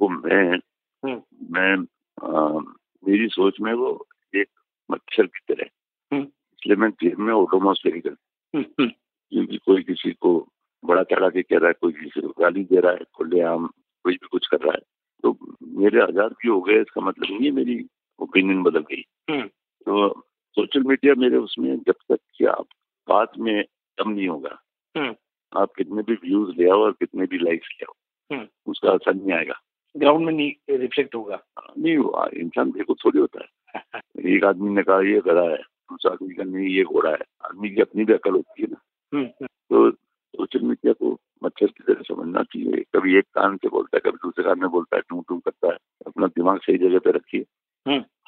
वो 0.01 0.09
मैं 0.09 0.57
हम्म। 1.03 1.21
मैं 1.51 1.75
आ, 2.23 2.59
मेरी 3.07 3.27
सोच 3.27 3.59
में 3.61 3.73
वो 3.73 4.07
एक 4.35 4.47
मच्छर 4.91 5.25
की 5.25 5.53
तरह 5.53 5.69
हम्म। 6.11 6.23
इसलिए 6.23 6.75
मैं 6.75 6.89
जेब 6.89 7.19
में 7.19 7.33
ऑटोमोस 7.33 7.83
हम्म 7.85 8.59
हम्म। 8.59 8.87
क्योंकि 8.87 9.57
कोई 9.57 9.83
किसी 9.83 10.11
को 10.11 10.47
बड़ा 10.85 11.03
चढ़ा 11.03 11.29
के 11.29 11.41
कह 11.41 11.57
रहा 11.57 11.67
है 11.67 11.73
कोई 11.73 11.91
किसी 11.91 12.21
को 12.21 12.27
गाली 12.27 12.63
दे 12.63 12.79
रहा 12.79 12.91
है 12.91 12.99
खुलेआम 13.13 13.67
कोई 14.05 14.13
भी 14.13 14.27
कुछ 14.31 14.47
कर 14.47 14.57
रहा 14.57 14.73
है। 14.73 14.81
तो 15.23 15.37
मेरे 15.63 16.01
आज़ाद 16.01 16.31
भी 16.31 16.47
हो 16.47 16.61
गए 16.61 16.81
इसका 16.81 17.01
मतलब 17.01 17.27
नहीं 17.31 17.45
है 17.45 17.51
मेरी 17.51 17.85
ओपिनियन 18.19 18.63
बदल 18.63 18.79
गई। 18.79 19.03
हम्म। 19.29 19.47
तो 19.85 20.23
सोशल 20.55 20.83
मीडिया 20.83 21.13
मेरे 21.17 21.37
उसमें 21.37 21.77
जब 21.77 21.91
तक 21.91 22.17
कि 22.37 22.45
आप 22.45 22.65
बात 23.09 23.31
में 23.37 23.63
कम 23.97 24.09
नहीं 24.09 24.27
होगा 24.27 24.61
हम्म। 24.97 25.15
आप 25.57 25.71
कितने 25.77 26.01
भी 26.01 26.13
व्यूज़ 26.13 26.57
ले 26.57 26.69
आओ 26.69 26.79
और 26.79 26.91
कितने 26.91 27.25
भी 27.25 27.37
लाइक्स 27.37 27.69
ले 27.71 27.85
आओ 27.85 27.93
हम्म। 28.35 28.71
उसका 28.71 28.91
असर 28.91 29.13
नहीं 29.13 29.31
आएगा। 29.31 29.53
ग्राउंड 29.97 30.25
में 30.25 30.33
नहीं 30.33 30.77
रिफ्लेक्ट 30.77 31.15
होगा। 31.15 31.43
नहीं 31.77 31.97
हुआ 31.97 32.29
इंसान 32.33 32.71
देखो 32.71 32.95
थोड़ी 32.95 33.19
होता 33.19 33.39
है। 33.41 33.73
एक 34.35 34.43
आदमी 34.43 34.69
ने 34.69 34.83
कहा 34.83 35.01
ये 35.01 35.19
गधा 35.19 35.49
है 35.49 35.57
दूसरा 35.57 36.11
आदमी 36.11 36.33
का 36.33 36.43
नहीं 36.43 36.67
ये 36.67 36.83
घोड़ा 36.83 37.09
है। 37.09 37.21
आदमी 37.45 37.69
की 37.69 37.81
अपनी 37.81 38.05
भी 38.05 38.13
अकल 38.13 38.31
होती 38.31 38.61
है 38.61 38.67
ना। 38.71 38.81
हम्म 39.17 39.45
तो 39.45 39.91
सोशल 39.91 40.59
मीडिया 40.59 40.93
को 40.93 41.19
मच्छर 41.43 41.67
की 41.67 41.83
तरह 41.83 42.01
समझना 42.01 42.43
चाहिए। 42.43 42.83
कभी 42.95 43.17
एक 43.17 43.25
कान 43.33 43.57
से 43.57 43.69
बोलता 43.69 43.97
है 43.97 44.01
कभी 44.01 44.17
दूसरे 44.23 44.43
कान 44.43 44.59
में 44.59 44.69
बोलता 44.69 44.95
है 44.95 45.01
टू 45.09 45.25
टू 45.29 45.39
करता 45.39 45.67
है। 45.67 45.77
अपना 46.07 46.27
दिमाग 46.27 46.59
सही 46.59 46.77
जगह 46.77 46.99
पे 46.99 47.11
रखिए। 47.11 47.45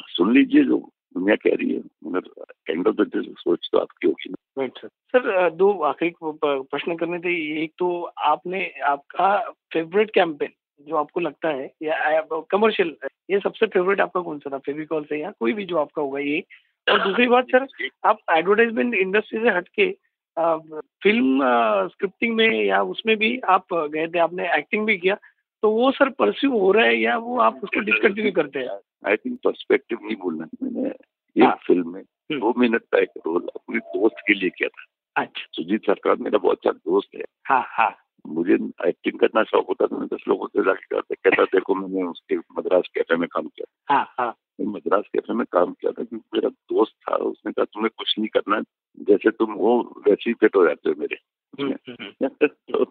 सुन 0.01 0.33
लीजिए 0.33 0.63
जो 0.63 0.89
दुनिया 1.15 1.35
कह 1.35 1.55
रही 1.55 1.73
है। 1.73 1.81
मगर 2.05 2.53
एंड 2.69 2.87
ऑफ़ 2.87 2.95
द 2.95 3.01
डे 3.15 3.21
सोच 3.31 3.69
तो 3.71 3.77
आपकी 3.77 4.07
होगी 4.07 4.29
ना। 4.29 4.35
राइट 4.57 4.77
सर 4.77 4.87
सर 4.87 5.49
दो 5.51 5.71
आखिरी 5.83 6.13
प्रश्न 6.23 6.95
करने 6.95 7.19
थे। 7.19 7.33
एक 7.63 7.71
तो 7.79 8.01
आपने, 8.25 8.67
आपका 8.83 9.37
फेवरेट 9.73 10.11
कैंपेन 10.13 10.49
जो 10.81 10.95
आपको 10.95 11.19
लगता 11.19 11.49
है, 11.49 11.71
या 11.83 12.21
कमर्शियल 12.51 12.95
ये 13.29 13.39
सबसे 13.39 13.65
फेवरेट 13.65 14.01
आपका 14.01 14.21
कौन 14.21 14.39
सा 14.39 14.49
था? 14.53 14.57
फेविकॉल 14.57 15.03
से 15.03 15.19
या 15.21 15.31
कोई 15.39 15.53
भी 15.53 15.65
जो 15.65 15.77
आपका 15.77 16.01
होगा, 16.01 16.19
ये। 16.19 16.43
और 16.87 17.03
दूसरी 17.03 17.27
बात 17.27 17.45
सर 17.45 17.67
आप 18.05 18.17
एडवर्टाइजमेंट 18.31 18.93
इंडस्ट्री 18.95 19.39
से 19.39 19.49
हटके 19.49 19.91
फ़िल्म 20.37 21.39
स्क्रिप्टिंग 21.87 22.35
में 22.35 22.63
या 22.65 22.81
उसमें 22.83 23.15
भी 23.17 23.39
आप 23.49 23.73
गए 23.73 24.07
थे, 24.07 24.19
आपने 24.19 24.53
एक्टिंग 24.57 24.85
भी 24.85 24.97
किया 24.97 25.15
तो 25.63 25.69
वो 25.71 25.91
सर 25.91 26.09
परस्यू 26.09 26.51
हो 26.51 26.71
रहा 26.71 26.85
है 26.85 26.97
या 26.97 27.17
वो 27.17 27.37
आप 27.39 27.59
उसको 27.63 27.79
डिसकंटिन्यू 27.81 28.31
करते 28.31 28.59
हैं? 28.59 28.67
आई 29.07 29.15
थिंक 29.15 29.39
पर्सपेक्टिव 29.43 29.99
नहीं 30.03 30.15
बोलना 30.15 30.47
मैंने 30.63 30.89
एक 30.89 31.43
हाँ। 31.43 31.57
फ़िल्म 31.67 31.93
में। 31.93 32.03
दो 32.31 32.53
मिनट 32.57 32.81
का 32.81 32.99
एक 32.99 33.09
रोल 33.25 33.47
अपने 33.55 33.79
दोस्त 33.79 34.15
के 34.27 34.33
लिए 34.33 34.49
किया 34.49 34.69
था। 34.69 34.85
अच्छा। 35.21 35.47
सुजीत 35.51 35.85
सरकार 35.85 36.15
मेरा 36.15 36.37
बहुत 36.37 36.57
अच्छा 36.57 36.71
दोस्त 36.71 37.09
है। 37.15 37.23
हाँ 37.45 37.65
हाँ। 37.67 37.95
मुझे 38.27 38.53
एक्टिंग 38.87 39.19
करना 39.19 39.43
शौक 39.43 39.67
होता 39.67 39.87
था 39.87 39.97
मैं 39.97 40.07
दस 40.07 40.23
लोगों 40.27 40.47
से 40.47 40.63
जाके 40.63 40.95
करता 40.95 41.29
कहता 41.29 41.43
देखो 41.43 41.75
मैंने 41.75 42.03
उसके 42.03 42.37
मद्रास 42.37 42.83
कैफ़े 42.95 43.15
में 43.15 43.29
काम 43.31 43.47
किया 43.47 43.95
हाँ 43.95 44.13
हाँ। 44.19 44.35
मैं 44.59 44.67
मद्रास 44.67 45.03
कैफ़े 45.13 45.33
में 45.33 45.45
काम 45.51 45.73
किया 45.73 45.91
था 45.91 46.03
क्योंकि 46.03 46.29
मेरा 46.33 46.49
दोस्त 46.49 46.93
था 47.09 47.15
उसने 47.15 47.51
कहा 47.51 47.65
तुम्हें 47.65 47.89
कुछ 47.97 48.15
नहीं 48.19 48.27
करना 48.27 48.61
जैसे 48.99 49.31
तुम 49.31 49.53
हो 49.53 50.01
वैसे 50.07 50.29
ही 50.29 50.33
फिट 50.33 50.55
हो 50.55 50.67
जाते 50.67 50.89
हो 50.89 50.95
मेरे। 50.97 51.17
हम्म, 51.63 51.73
हम्म, 51.89 52.05
हम्म। 52.23 52.47
तो 52.47 52.83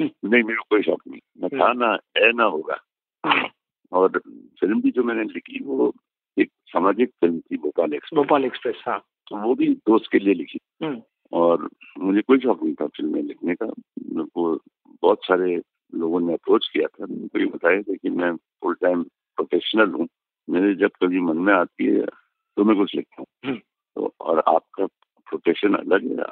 नहीं 0.00 0.42
मेरे 0.42 0.62
कोई 0.70 0.82
शौक 0.82 1.02
नहीं। 1.08 1.20
मैं 1.38 1.60
था 1.60 1.72
ना 1.72 1.98
है 2.18 2.32
ना 2.32 2.44
होगा। 2.44 2.78
हम्म। 3.26 3.48
और 3.92 4.08
फ़िल्म 4.60 4.80
भी 4.80 4.90
जो 4.90 5.02
मैंने 5.02 5.24
लिखी 5.24 5.64
वो 5.64 5.94
एक 6.38 6.50
सामाजिक 6.66 7.08
फ़िल्म 7.10 7.40
थी 7.40 7.56
भोपाल 7.56 7.94
एक्सप्रेस। 7.94 8.16
भोपाल 8.16 8.44
एक्सप्रेस 8.44 8.76
हाँ। 8.86 8.98
तो 9.28 9.36
वो 9.36 9.54
भी 9.54 9.68
दोस्त 9.74 10.04
के 10.12 10.18
लिए 10.18 10.34
लिखी। 10.34 10.58
हम्म। 10.82 11.02
और 11.32 11.68
मुझे 11.98 12.20
कोई 12.20 12.38
शौक 12.38 12.62
नहीं 12.62 12.74
था 12.74 12.86
फ़िल्में 12.86 13.22
लिखने 13.22 13.54
का। 13.54 13.66
मेरे 13.66 14.24
को 14.24 14.60
बहुत 15.02 15.18
सारे 15.24 15.62
लोगों 15.94 16.20
ने 16.20 16.32
अप्रोच 16.32 16.70
किया 16.72 16.86
था। 16.86 17.04
उनको 17.04 17.38
ये 17.38 17.46
बताया 17.46 17.82
था 17.82 17.94
कि 17.94 18.10
मैं 18.10 18.36
फुल 18.36 18.74
टाइम 18.74 19.02
प्रोफेशनल 19.02 19.90
हूँ। 19.90 20.08
मेरे 20.50 20.74
जब 20.74 20.90
कभी 21.02 21.20
मन 21.20 21.36
में 21.36 21.54
आती 21.54 21.86
है 21.86 22.06
तो 22.56 22.64
मैं 22.64 22.76
कुछ 22.76 22.94
लिखता 22.94 23.16
हूँ। 23.18 23.26
हम्म। 23.44 23.60
तो 23.96 24.14
और 24.20 24.38
आपका 24.38 24.86
प्रोफेशन 25.28 25.74
अलग 25.74 26.20
है। 26.20 26.26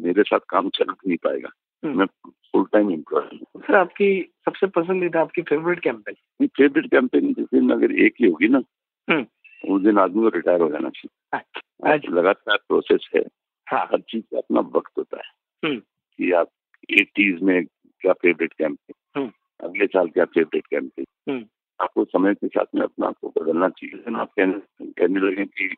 मेरे 0.00 0.22
साथ 0.22 0.38
काम 0.48 0.68
चल 0.68 0.84
नहीं 0.90 1.16
पाएगा। 1.16 1.48
हम्म। 1.84 1.98
मैं 1.98 2.06
फुल 2.26 2.64
टाइम 2.64 2.90
एम्प्लॉय 2.90 3.24
हूँ। 3.32 3.41
सर 3.72 3.78
आपकी 3.78 4.32
सबसे 4.44 4.66
पसंदीदा 4.66 5.20
आपकी 5.20 5.42
फेवरेट 5.42 5.80
कैंपेन 5.80 6.46
फेवरेट 6.46 6.86
कैंपेन 6.90 7.32
जिस 7.34 7.44
दिन 7.44 7.70
अगर 7.70 7.92
एक 7.92 8.14
ही 8.20 8.26
होगी 8.26 8.48
ना 8.48 8.62
हम्म। 9.08 9.74
उस 9.74 9.82
दिन 9.82 9.98
आदमी 9.98 10.22
को 10.22 10.28
रिटायर 10.28 10.60
हो 10.60 10.68
जाना 10.68 10.88
चाहिए 10.88 11.92
आज 11.92 12.06
लगातार 12.08 12.56
प्रोसेस 12.68 13.08
है 13.16 13.22
हाँ 13.66 13.88
हर 13.92 14.00
चीज़ 14.00 14.22
का 14.22 14.38
अपना 14.38 14.60
वक्त 14.60 14.98
होता 14.98 15.16
है 15.16 15.30
हम्म। 15.64 15.78
कि 15.78 16.32
आप 16.32 16.50
एटीज 16.90 17.42
में 17.42 17.64
क्या 17.64 18.12
फेवरेट 18.12 18.52
कैंपेन 18.52 19.20
हम्म। 19.20 19.32
अगले 19.60 19.86
साल 19.86 20.08
क्या 20.08 20.24
फेवरेट 20.24 20.66
कैंपेन। 20.66 21.46
आपको 21.80 22.04
समय 22.04 22.34
के 22.34 22.48
साथ 22.48 22.74
में 22.74 22.82
अपना 22.82 23.06
आपको 23.06 23.32
बदलना 23.40 23.68
चाहिए 23.68 24.20
आप 24.20 24.32
कहने 24.38 24.86
कहने 24.90 25.20
लगे 25.20 25.44
कि 25.44 25.74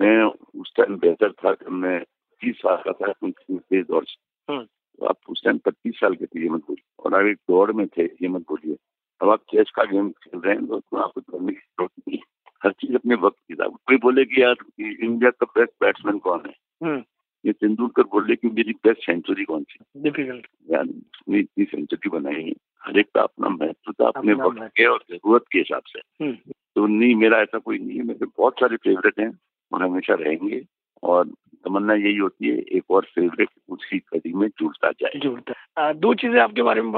मैं 0.00 0.22
उस 0.60 0.72
टाइम 0.76 0.96
बेहतर 0.96 1.32
था 1.32 1.52
जब 1.52 1.68
मैं 1.68 2.04
तीस 2.42 2.56
साल 2.56 2.82
का 2.88 2.92
था 2.92 3.12
तेज 3.52 3.86
दौड़ 3.86 4.04
से। 4.04 4.16
तो 4.48 4.66
आप 5.04 5.18
उस 5.28 5.44
टाइम 5.44 5.58
पच्चीस 5.58 5.94
साल 6.00 6.14
के 6.14 6.26
थे 6.26 6.42
ये 6.42 6.48
मत 6.48 6.60
बोलिए। 6.60 6.92
और 6.98 7.14
आप 7.14 7.26
एक 7.26 7.36
दौड़ 7.36 7.72
में 7.72 7.86
थे 7.88 8.04
ये 8.04 8.28
मत 8.28 8.40
बोलिए। 8.40 8.76
अब 9.22 9.30
आप 9.30 9.38
चेस 9.38 9.70
का 9.74 9.84
गेम 9.84 10.10
खेल 10.10 10.40
रहे 10.40 10.54
हैं 10.54 10.66
तो 10.66 10.96
आपको 10.96 11.20
दौड़ने 11.20 11.52
की 11.52 11.58
ज़रूरत 11.58 11.90
नहीं 12.08 12.18
है। 12.18 12.24
हर 12.64 12.72
चीज़ 12.72 12.94
अपने 12.94 13.14
वक्त 13.14 13.36
की 13.48 13.54
था। 13.54 13.68
कोई 13.68 13.96
बोले 13.96 14.24
कि 14.24 14.42
यार 14.42 14.56
इंडिया 14.80 15.30
का 15.30 15.46
बेस्ट 15.46 15.72
बैट्समैन 15.80 16.18
कौन 16.18 16.42
है? 16.46 16.54
हम्म। 16.82 17.04
ये 17.46 17.52
तेंदुलकर 17.52 18.02
बोले 18.02 18.36
कि 18.36 18.48
मेरी 18.48 18.72
बेस्ट 18.72 19.06
सेंचुरी 19.06 19.44
कौन 19.44 19.62
सी? 19.62 20.02
डिफ़िकल्ट 20.02 20.46
यार 20.70 20.84
उसने 20.84 21.38
इतनी 21.38 21.64
सेंचुरी 21.64 22.08
बनाई 22.08 22.42
है। 22.42 22.52
हर 22.82 22.98
एक 22.98 23.06
का 23.14 23.22
अपना 23.22 23.48
महत्व 23.48 23.92
था 23.92 24.06
अपने 24.08 24.32
वक्त 24.32 24.58
के 24.62 24.84
और 24.84 25.04
ज़रूरत 25.10 25.44
के 25.52 25.58
हिसाब 25.58 25.82
से। 25.86 26.24
हम्म। 26.24 26.52
तो 26.76 26.86
नहीं 26.86 27.14
मेरा 27.14 27.38
ऐसा 27.38 27.58
कोई 27.58 27.78
नहीं 27.78 27.98
है। 27.98 28.04
मेरे 28.04 28.26
बहुत 28.26 28.52
सारे 28.52 28.76
फेवरेट 28.76 29.20
हैं 29.20 29.38
और 29.72 29.82
हमेशा 29.82 30.14
रहेंगे। 30.14 30.66
और 31.02 31.30
तमन्ना 31.64 31.94
यही 31.94 32.16
होती 32.16 32.48
है 32.48 32.58
एक 32.58 32.90
और 32.90 33.02
फेवरेट 33.14 33.48
उसी 33.68 33.98
कड़ी 33.98 34.32
में 34.32 34.48
जुड़ता 34.48 34.90
जाए। 34.90 35.18
जुड़ता 35.18 35.92
दो 35.92 36.14
चीज़ें 36.14 36.40
आपके 36.40 36.62
बारे 36.62 36.82
में 36.82 36.92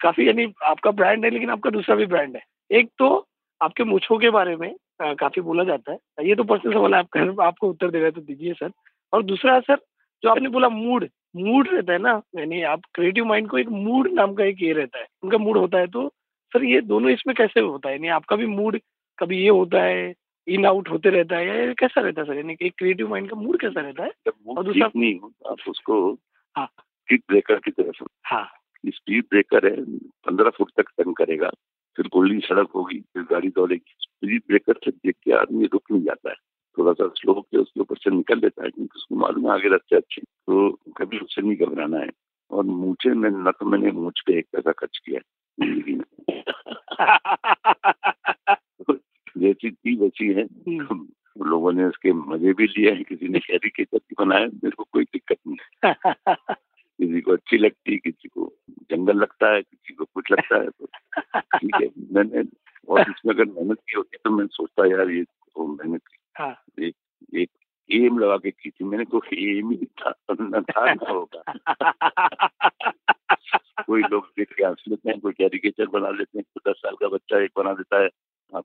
काफ़ी 0.00 0.28
यानी 0.28 0.52
आपका 0.64 0.90
ब्रांड 0.90 1.24
है 1.24 1.30
लेकिन 1.30 1.50
आपका 1.50 1.70
दूसरा 1.70 1.96
भी 1.96 2.06
ब्रांड 2.06 2.36
है। 2.36 2.42
एक 2.72 2.88
तो 2.98 3.26
आपके 3.62 3.84
मूछों 3.84 4.18
के 4.18 4.30
बारे 4.30 4.56
में 4.56 4.74
आ, 5.02 5.14
काफ़ी 5.14 5.42
बोला 5.42 5.64
जाता 5.64 5.92
है। 5.92 5.98
ये 6.22 6.34
तो 6.34 6.44
पर्सनल 6.44 6.72
सवाल 6.72 6.94
है 6.94 6.98
आप 6.98 7.08
कह- 7.08 7.40
आपको 7.40 7.68
उत्तर 7.68 7.90
दे 7.90 8.00
रहे 8.00 8.10
तो 8.10 8.20
दीजिए 8.20 8.52
सर। 8.52 8.70
और 9.12 9.22
दूसरा 9.22 9.60
सर 9.60 9.76
जो 10.22 10.28
आपने 10.28 10.48
बोला 10.48 10.68
मूड 10.68 11.08
मूड 11.36 11.68
रहता 11.68 11.92
है 11.92 11.98
ना 11.98 12.22
यानी 12.38 12.62
आप 12.62 12.80
क्रिएटिव 12.94 13.24
माइंड 13.24 13.48
को 13.48 13.58
एक 13.58 13.68
मूड 13.68 14.08
नाम 14.12 14.34
का 14.34 14.44
एक 14.44 14.56
ये 14.62 14.72
रहता 14.72 14.98
है 14.98 15.06
उनका 15.22 15.38
मूड 15.38 15.58
होता 15.58 15.78
है 15.78 15.86
तो 15.86 16.08
सर 16.52 16.64
ये 16.64 16.80
दोनों 16.80 17.10
इसमें 17.10 17.36
कैसे 17.36 17.60
होता 17.60 17.88
है? 17.88 17.94
यानी 17.94 18.08
आपका 18.08 18.36
भी 18.36 18.46
मूड 18.46 18.78
कभी 19.18 19.42
ये 19.42 19.48
होता 19.48 19.82
है 19.82 20.14
इन 20.48 20.66
आउट 20.66 20.88
होते 20.90 21.10
रहता 21.10 21.36
है 21.36 21.66
या 21.66 21.72
कैसा 21.72 22.00
रहता 22.00 22.20
है 22.20 22.26
सर? 22.26 22.34
यानी 22.34 22.56
एक 22.62 22.74
क्रिएटिव 22.78 23.08
माइंड 23.08 23.30
का 23.30 23.36
मूड 23.36 23.60
कैसा 23.60 23.80
रहता 23.80 24.04
है? 24.04 24.10
और 24.48 24.64
दूसरा- 24.64 24.96
नहीं 24.96 25.20
आप 25.50 25.56
उसको 25.68 26.12
हाँ। 26.56 26.66
स्पीड 26.78 27.22
ब्रेकर 27.28 27.54
की 27.54 27.70
तरह 27.70 27.84
समझो। 27.84 28.06
हाँ। 28.24 28.48
स्पीड 28.86 29.24
ब्रेकर 29.30 29.66
है 29.66 29.84
पंद्रह 29.98 30.50
फुट 30.50 30.70
तक 30.76 30.88
टर्न 30.88 31.12
करेगा 31.12 31.50
फिर 31.96 32.08
खुली 32.08 32.40
सड़क 32.40 32.68
होगी 32.70 33.00
फिर 33.00 33.22
गाड़ी 33.22 33.48
दौड़ेगी। 33.48 33.94
स्पीड 33.98 34.42
ब्रेकर 34.48 34.72
से 34.72 34.90
देख 34.90 35.14
के 35.24 35.32
आदमी 35.32 35.66
रुक 35.66 35.82
नहीं 35.92 36.02
जाता 36.02 36.30
है। 36.30 36.36
थोड़ा 36.78 36.92
सा 36.92 37.08
स्लो 37.08 37.32
होकर 37.32 37.58
उसके 37.58 37.80
ऊपर 37.80 37.96
से 37.96 38.10
निकल 38.10 38.38
लेता 38.38 38.64
है 38.64 38.70
क्योंकि 38.70 38.96
उसको 38.96 39.14
मालूम 39.14 39.46
है 39.46 39.52
आगे 39.52 39.68
रास्ते 39.68 39.96
अच्छे। 39.96 40.20
तो 40.20 40.78
कभी 40.96 41.18
उससे 41.18 41.42
नहीं 41.42 41.56
घबराना 41.56 41.98
है। 41.98 42.10
और 42.50 42.64
मूछे 42.64 43.10
में 43.10 43.30
न 43.30 43.50
तो 43.50 43.66
मैंने 43.66 43.90
मूछ 43.90 44.20
पे 44.26 44.38
एक 44.38 44.46
पैसा 44.52 44.72
खर्च 44.72 45.00
किया 45.06 45.20
है 45.20 45.22
ज़िंदगी 45.66 45.94
में। 45.94 46.42
जैसी 49.42 49.70
थी 49.70 49.96
वैसी 49.96 50.32
है। 50.32 50.42
हम्म। 50.42 51.08
लोगों 51.46 51.72
ने 51.72 51.84
उसके 51.84 52.12
मज़े 52.12 52.52
भी 52.52 52.66
लिए 52.66 52.92
हैं। 52.92 53.04
किसी 53.04 53.28
ने 53.28 53.38
कैरिकेचर 53.38 53.98
भी 53.98 54.24
बनाया 54.24 54.46
मेरे 54.46 54.70
को 54.70 54.86
कोई 54.92 55.04
दिक्कत 55.04 55.36
नहीं 55.48 55.82
किसी 57.00 57.20
को 57.20 57.32
अच्छी 57.32 57.58
लगती 57.58 57.96
किसी 57.96 58.28
को 58.28 58.56
जंगल 58.68 59.16
लगता 59.16 59.54
है 59.54 59.62
किसी 59.62 59.94
को 59.94 60.04
कुछ 60.04 60.32
लगता 60.32 60.56
है 60.56 60.70
तो 60.70 60.88
ठीक 61.58 61.74
है। 61.74 61.88
मैंने 62.12 62.44
और 62.88 63.00
इसमें 63.00 63.34
अगर 63.34 63.44
मेहनत 63.44 63.78
की 63.78 63.96
होती 63.96 64.16
तो 64.24 64.30
मैं 64.30 64.46
सोचता 64.46 64.86
यार 64.86 65.10
ये 65.10 65.24
तो 65.24 65.66
मेहनत 65.66 66.00
की 66.00 66.16
हाँ। 66.36 66.62
एक 66.80 66.96
एक 67.34 67.50
एम 67.90 68.18
लगा 68.18 68.36
के 68.36 68.50
की 68.50 68.70
थी। 68.70 68.84
मैंने 68.84 69.04
कोई 69.04 69.58
एम 69.58 69.70
ही 69.70 69.76
था 69.76 70.14
न 70.32 70.62
था 70.62 70.94
न 70.94 70.98
होगा। 71.08 71.42
कोई 73.86 74.02
लोग 74.02 74.32
देख 74.38 74.52
के 74.52 74.64
हंस 74.64 74.84
लेते 74.88 75.10
हैं 75.10 75.20
कोई 75.20 75.32
कैरिकेचर 75.32 75.86
बना 75.86 76.10
लेते 76.10 76.38
हैं 76.38 76.44
दस 76.68 76.74
साल 76.78 76.94
का 76.94 77.08
बच्चा 77.08 77.38
एक 77.38 77.50
बना 77.56 77.72
देता 77.72 78.02
है। 78.02 78.08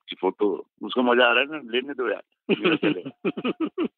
आपकी 0.08 0.15
फ़ोटो 0.17 0.48
उसको 0.84 1.04
मज़ा 1.04 1.26
आ 1.26 1.32
रहा 1.32 1.41
है 1.41 1.48
ना 1.52 1.72
लेने 1.72 1.93
दो 1.93 2.10
यार 2.10 2.24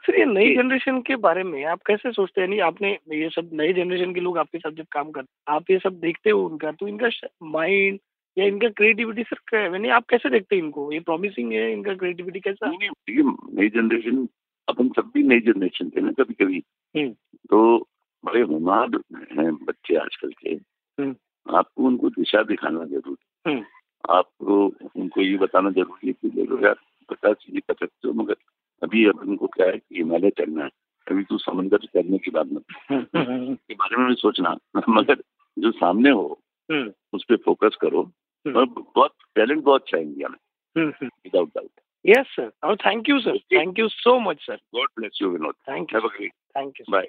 सर 0.00 0.18
ये 0.18 0.24
नई 0.24 0.54
जनरेशन 0.56 1.00
के 1.02 1.16
बारे 1.18 1.42
में 1.44 1.64
आप 1.66 1.80
कैसे 1.86 2.12
सोचते 2.12 2.40
हैं 2.40 2.48
नहीं 2.48 2.60
आपने 2.60 2.90
ये 3.14 3.28
सब 3.30 3.50
नई 3.52 3.72
जनरेशन 3.72 4.14
के 4.14 4.20
लोग 4.20 4.38
आपके 4.38 4.58
साथ 4.58 4.72
जब 4.72 4.86
काम 4.92 5.10
करते 5.10 5.52
आप 5.52 5.70
ये 5.70 5.78
सब 5.78 5.98
देखते 6.00 6.30
हो 6.30 6.44
उनका 6.46 6.72
तो 6.72 6.88
इनका 6.88 7.08
माइंड 7.48 7.98
या 8.36 8.44
इनका 8.44 8.68
क्रिएटिविटी 8.70 9.22
सर 9.22 9.36
क्या 9.48 9.60
है? 9.60 9.70
यानी 9.72 9.88
आप 9.90 10.06
कैसे 10.10 10.30
देखते 10.30 10.56
हैं 10.56 10.62
इनको 10.62 10.90
ये 10.92 11.00
प्रॉमिसिंग 11.00 11.52
है 11.52 11.72
इनका 11.72 11.94
क्रिएटिविटी 11.94 12.40
कैसा 12.40 12.70
नहीं, 12.70 12.88
नहीं, 12.88 13.32
नई 13.54 13.68
जनरेशन 13.70 14.28
अपन 14.68 14.88
सब 14.96 15.10
भी 15.14 15.22
नई 15.22 15.40
जनरेशन 15.42 15.90
थे 15.90 16.00
ना 16.00 16.12
कभी 16.12 16.34
कभी 16.34 16.62
हम्म। 16.94 17.10
तो 17.50 17.88
बड़े 18.24 18.40
होनहार 18.42 19.00
हैं 19.38 19.52
बच्चे 19.64 19.96
आजकल 19.96 20.32
के 20.40 20.50
हम्म। 20.50 21.14
आपको 21.46 21.84
उनको 21.84 22.08
दिशा 22.10 22.42
दिखाना 22.42 22.84
ज़रूरी 22.84 23.50
हम्म। 23.50 23.64
आपको 24.10 24.66
उनको 24.96 25.20
ये 25.20 25.36
बताना 25.36 25.70
ज़रूरी 25.70 26.06
है 26.06 26.12
कि 26.12 26.30
देखो 26.30 26.64
यार 26.66 26.74
पचास 27.10 27.36
चीज़ें 27.36 27.60
कर 27.60 27.74
सकते 27.74 28.08
हो 28.08 28.14
मगर 28.14 28.36
अभी 28.82 29.06
अपन 29.06 29.36
को 29.36 29.46
क्या 29.46 29.66
है 29.66 29.78
कि 29.78 29.96
हिमालय 29.96 30.30
चढ़ना 30.30 30.64
है। 30.64 30.70
अभी 31.06 31.24
तू 31.24 31.38
समंदर 31.38 31.78
चढ़ने 31.78 32.18
की 32.18 32.30
बात 32.30 32.46
मत 32.52 32.64
के 32.92 33.74
बारे 33.74 33.96
में 33.96 34.08
भी 34.08 34.14
सोचना। 34.14 34.56
मगर 34.88 35.22
जो 35.58 35.70
सामने 35.70 36.10
हो 36.10 36.40
हम्म, 36.72 36.92
उस 37.12 37.24
पर 37.24 37.36
फोकस 37.36 37.76
करो। 37.80 38.02
हम्म। 38.02 38.56
और 38.56 38.66
बहुत 38.66 39.12
टैलेंट 39.34 39.62
बहुत 39.64 39.82
अच्छा 39.82 39.96
है 39.96 40.02
इंडिया 40.02 40.28
में। 40.28 40.38
विदाउट 40.76 41.48
डाउट 41.48 41.70
यस 42.06 42.26
सर 42.26 42.50
और 42.64 42.76
thank 42.76 43.08
you 43.08 43.20
sir 43.20 43.38
thank 43.38 43.78
you 43.78 43.88
so 43.88 44.18
much 44.20 44.40
sir 44.40 44.56
God 44.74 44.88
bless 44.98 45.18
you 45.22 45.30
Vinod 45.30 45.54
thank 45.68 45.94
you 45.94 46.00
thank 46.00 46.80
you 46.80 46.84
bye 46.90 47.08